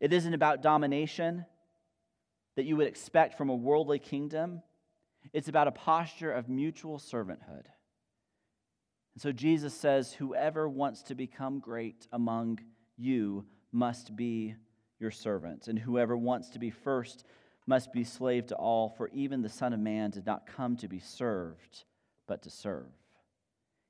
It 0.00 0.12
isn't 0.12 0.34
about 0.34 0.62
domination 0.62 1.44
that 2.56 2.64
you 2.64 2.76
would 2.76 2.86
expect 2.86 3.38
from 3.38 3.50
a 3.50 3.54
worldly 3.54 3.98
kingdom, 3.98 4.62
it's 5.32 5.48
about 5.48 5.68
a 5.68 5.72
posture 5.72 6.32
of 6.32 6.48
mutual 6.48 6.98
servanthood. 6.98 7.66
And 9.14 9.22
so 9.22 9.32
Jesus 9.32 9.74
says, 9.74 10.12
Whoever 10.12 10.68
wants 10.68 11.02
to 11.04 11.14
become 11.14 11.58
great 11.58 12.06
among 12.12 12.60
you 12.96 13.46
must 13.72 14.16
be 14.16 14.54
your 14.98 15.10
servant, 15.10 15.68
and 15.68 15.78
whoever 15.78 16.16
wants 16.16 16.50
to 16.50 16.58
be 16.58 16.70
first 16.70 17.24
must 17.66 17.92
be 17.92 18.04
slave 18.04 18.46
to 18.46 18.54
all, 18.56 18.88
for 18.88 19.08
even 19.08 19.42
the 19.42 19.48
Son 19.48 19.72
of 19.72 19.80
Man 19.80 20.10
did 20.10 20.24
not 20.24 20.46
come 20.46 20.76
to 20.76 20.88
be 20.88 21.00
served, 21.00 21.84
but 22.26 22.42
to 22.42 22.50
serve, 22.50 22.86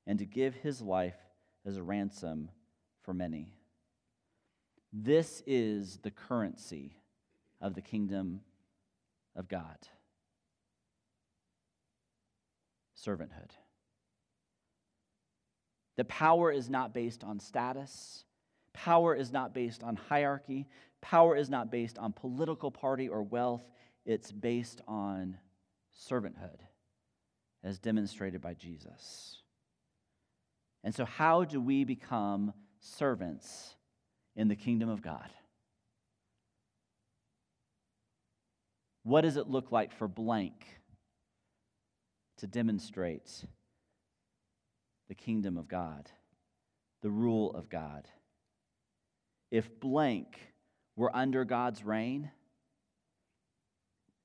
and 0.05 0.19
to 0.19 0.25
give 0.25 0.55
his 0.55 0.81
life 0.81 1.15
as 1.65 1.77
a 1.77 1.83
ransom 1.83 2.49
for 3.03 3.13
many. 3.13 3.53
This 4.91 5.43
is 5.45 5.97
the 5.97 6.11
currency 6.11 6.97
of 7.61 7.75
the 7.75 7.81
kingdom 7.81 8.41
of 9.37 9.47
God 9.47 9.77
servanthood. 13.07 13.51
The 15.95 16.05
power 16.05 16.51
is 16.51 16.69
not 16.69 16.93
based 16.93 17.23
on 17.23 17.39
status. 17.39 18.25
Power 18.73 19.15
is 19.15 19.31
not 19.31 19.53
based 19.53 19.83
on 19.83 19.95
hierarchy. 19.95 20.67
Power 21.01 21.35
is 21.35 21.49
not 21.49 21.71
based 21.71 21.97
on 21.97 22.13
political 22.13 22.69
party 22.69 23.07
or 23.07 23.23
wealth. 23.23 23.63
It's 24.05 24.31
based 24.31 24.81
on 24.87 25.37
servanthood, 26.09 26.59
as 27.63 27.79
demonstrated 27.79 28.41
by 28.41 28.53
Jesus. 28.53 29.41
And 30.83 30.93
so, 30.93 31.05
how 31.05 31.43
do 31.43 31.59
we 31.59 31.83
become 31.83 32.53
servants 32.79 33.75
in 34.35 34.47
the 34.47 34.55
kingdom 34.55 34.89
of 34.89 35.01
God? 35.01 35.29
What 39.07 39.21
does 39.21 39.37
it 39.37 39.47
look 39.47 39.71
like 39.71 39.93
for 39.93 40.09
blank 40.09 40.65
to 42.39 42.47
demonstrate 42.47 43.45
the 45.07 45.15
kingdom 45.15 45.55
of 45.55 45.69
God, 45.69 46.11
the 47.01 47.09
rule 47.09 47.53
of 47.53 47.69
God. 47.69 48.05
If 49.49 49.79
blank 49.79 50.37
were 50.97 51.15
under 51.15 51.45
God's 51.45 51.85
reign, 51.85 52.31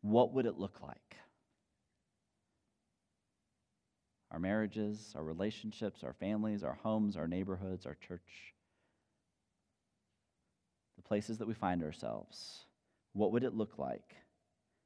what 0.00 0.32
would 0.34 0.46
it 0.46 0.58
look 0.58 0.82
like? 0.82 0.96
Our 4.32 4.40
marriages, 4.40 5.12
our 5.14 5.22
relationships, 5.22 6.02
our 6.02 6.14
families, 6.14 6.64
our 6.64 6.78
homes, 6.82 7.16
our 7.16 7.28
neighborhoods, 7.28 7.86
our 7.86 7.94
church, 7.94 8.52
the 10.96 11.02
places 11.02 11.38
that 11.38 11.46
we 11.46 11.54
find 11.54 11.84
ourselves. 11.84 12.64
What 13.12 13.30
would 13.30 13.44
it 13.44 13.54
look 13.54 13.78
like 13.78 14.16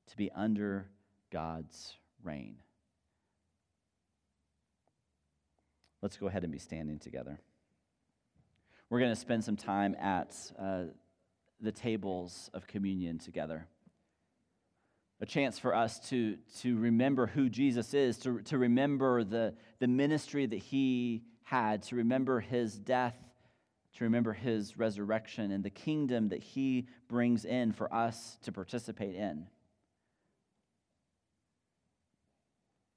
to 0.08 0.16
be 0.16 0.30
under 0.34 0.88
God's 1.32 1.94
reign? 2.22 2.56
Let's 6.02 6.16
go 6.16 6.26
ahead 6.26 6.44
and 6.44 6.52
be 6.52 6.58
standing 6.58 6.98
together. 6.98 7.40
We're 8.88 9.00
going 9.00 9.12
to 9.12 9.20
spend 9.20 9.42
some 9.42 9.56
time 9.56 9.96
at 10.00 10.36
uh, 10.58 10.84
the 11.60 11.72
tables 11.72 12.50
of 12.54 12.66
communion 12.66 13.18
together. 13.18 13.66
A 15.20 15.26
chance 15.26 15.58
for 15.58 15.74
us 15.74 15.98
to, 16.10 16.36
to 16.60 16.76
remember 16.78 17.26
who 17.26 17.48
Jesus 17.48 17.94
is, 17.94 18.18
to, 18.18 18.42
to 18.42 18.58
remember 18.58 19.24
the, 19.24 19.54
the 19.78 19.88
ministry 19.88 20.46
that 20.46 20.58
he 20.58 21.24
had, 21.42 21.82
to 21.84 21.96
remember 21.96 22.38
his 22.38 22.78
death, 22.78 23.16
to 23.96 24.04
remember 24.04 24.34
his 24.34 24.76
resurrection, 24.76 25.50
and 25.50 25.64
the 25.64 25.70
kingdom 25.70 26.28
that 26.28 26.42
he 26.42 26.86
brings 27.08 27.46
in 27.46 27.72
for 27.72 27.92
us 27.92 28.36
to 28.42 28.52
participate 28.52 29.14
in. 29.14 29.46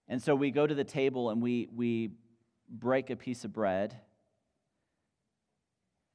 And 0.09 0.21
so 0.21 0.35
we 0.35 0.49
go 0.49 0.65
to 0.65 0.73
the 0.73 0.83
table 0.83 1.29
and 1.29 1.41
we, 1.41 1.69
we 1.73 2.09
break 2.67 3.11
a 3.11 3.15
piece 3.15 3.45
of 3.45 3.53
bread 3.53 3.95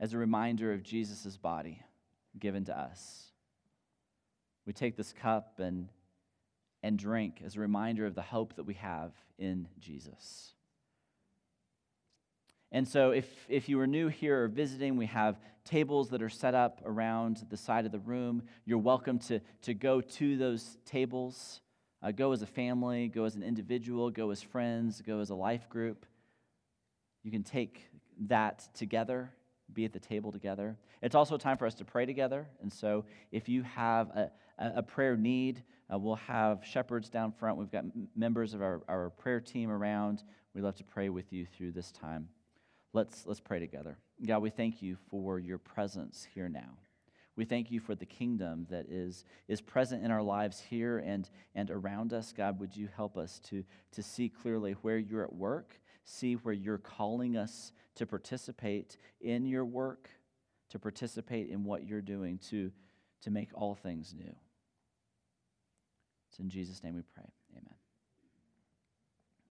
as 0.00 0.12
a 0.12 0.18
reminder 0.18 0.72
of 0.72 0.83
Jesus' 0.83 1.37
body 1.37 1.80
given 2.38 2.64
to 2.64 2.76
us. 2.76 3.30
We 4.66 4.72
take 4.72 4.96
this 4.96 5.12
cup 5.12 5.61
and, 5.61 5.88
and 6.83 6.98
drink 6.98 7.40
as 7.44 7.54
a 7.54 7.61
reminder 7.61 8.04
of 8.04 8.16
the 8.16 8.22
hope 8.22 8.57
that 8.57 8.64
we 8.64 8.74
have 8.74 9.12
in 9.38 9.68
Jesus. 9.78 10.54
And 12.72 12.88
so, 12.88 13.12
if, 13.12 13.26
if 13.48 13.68
you 13.68 13.78
are 13.78 13.87
new 13.87 14.09
here 14.09 14.42
or 14.42 14.48
visiting, 14.48 14.96
we 14.96 15.07
have 15.07 15.38
tables 15.64 16.09
that 16.09 16.22
are 16.22 16.28
set 16.28 16.57
up 16.57 16.83
around 16.85 17.46
the 17.48 17.57
side 17.57 17.87
of 17.87 17.92
the 17.92 18.00
room. 18.00 18.42
You're 18.64 18.78
welcome 18.78 19.20
to, 19.20 19.40
to 19.62 19.74
go 19.74 20.00
to 20.00 20.37
those 20.37 20.76
tables. 20.85 21.61
Uh, 22.05 22.11
go 22.11 22.33
as 22.33 22.43
a 22.43 22.47
family, 22.47 23.09
go 23.09 23.25
as 23.25 23.35
an 23.35 23.43
individual, 23.43 24.11
go 24.11 24.31
as 24.31 24.43
friends, 24.43 25.01
go 25.01 25.21
as 25.21 25.31
a 25.31 25.35
life 25.35 25.71
group. 25.71 26.05
You 27.23 27.31
can 27.31 27.43
take 27.43 27.88
that 28.27 28.69
together, 28.75 29.31
be 29.73 29.87
at 29.87 29.95
the 29.95 29.99
table 29.99 30.31
together. 30.31 30.77
It's 31.01 31.14
also 31.14 31.37
a 31.37 31.38
time 31.38 31.57
for 31.57 31.67
us 31.67 31.75
to 31.77 31.85
pray 31.85 32.05
together. 32.05 32.47
And 32.61 32.71
so 32.71 33.07
if 33.33 33.49
you 33.49 33.62
have 33.62 34.11
a, 34.11 34.31
a 34.59 34.83
prayer 34.83 35.17
need, 35.17 35.62
uh, 35.90 35.99
we'll 35.99 36.17
have 36.17 36.62
shepherds 36.62 37.09
down 37.09 37.33
front. 37.33 37.57
We've 37.57 37.73
got 37.73 37.87
members 38.14 38.53
of 38.53 38.61
our, 38.61 38.83
our 38.87 39.09
prayer 39.09 39.40
team 39.40 39.71
around. 39.71 40.25
We'd 40.55 40.61
love 40.61 40.77
to 40.77 40.85
pray 40.85 41.09
with 41.09 41.33
you 41.33 41.47
through 41.57 41.73
this 41.73 41.90
time. 41.90 42.29
Let's, 42.93 43.25
let's 43.25 43.40
pray 43.40 43.61
together. 43.61 43.97
God, 44.27 44.43
we 44.43 44.51
thank 44.51 44.83
you 44.83 44.99
for 45.11 45.38
your 45.38 45.59
presence 45.59 46.27
here 46.35 46.51
now. 46.51 46.77
We 47.37 47.44
thank 47.44 47.70
you 47.70 47.81
for 47.81 47.94
the 47.94 48.07
kingdom 48.07 48.66
that 48.70 48.87
is, 48.88 49.25
is 49.49 49.61
present 49.61 50.05
in 50.05 50.11
our 50.11 50.23
lives 50.23 50.61
here 50.61 50.99
and, 50.99 51.29
and 51.55 51.70
around 51.70 52.12
us. 52.12 52.33
God, 52.33 52.61
would 52.61 52.77
you 52.77 52.88
help 52.94 53.16
us 53.16 53.40
to, 53.51 53.64
to 53.92 54.03
see 54.03 54.29
clearly 54.29 54.73
where 54.83 54.99
you're 54.99 55.25
at 55.25 55.35
work, 55.35 55.81
see 56.05 56.35
where 56.35 56.55
you're 56.55 56.79
calling 56.79 57.37
us 57.37 57.73
to 57.97 58.07
participate 58.07 58.97
in 59.20 59.47
your 59.47 59.64
work, 59.64 60.11
to 60.70 60.79
participate 60.79 61.49
in 61.49 61.64
what 61.64 61.87
you're 61.87 62.01
doing, 62.01 62.38
to, 62.51 62.70
to 63.23 63.31
make 63.31 63.51
all 63.55 63.75
things 63.75 64.14
new. 64.16 64.35
It's 66.31 66.38
in 66.38 66.51
Jesus' 66.51 66.83
name 66.83 66.94
we 66.94 67.03
pray. 67.14 67.25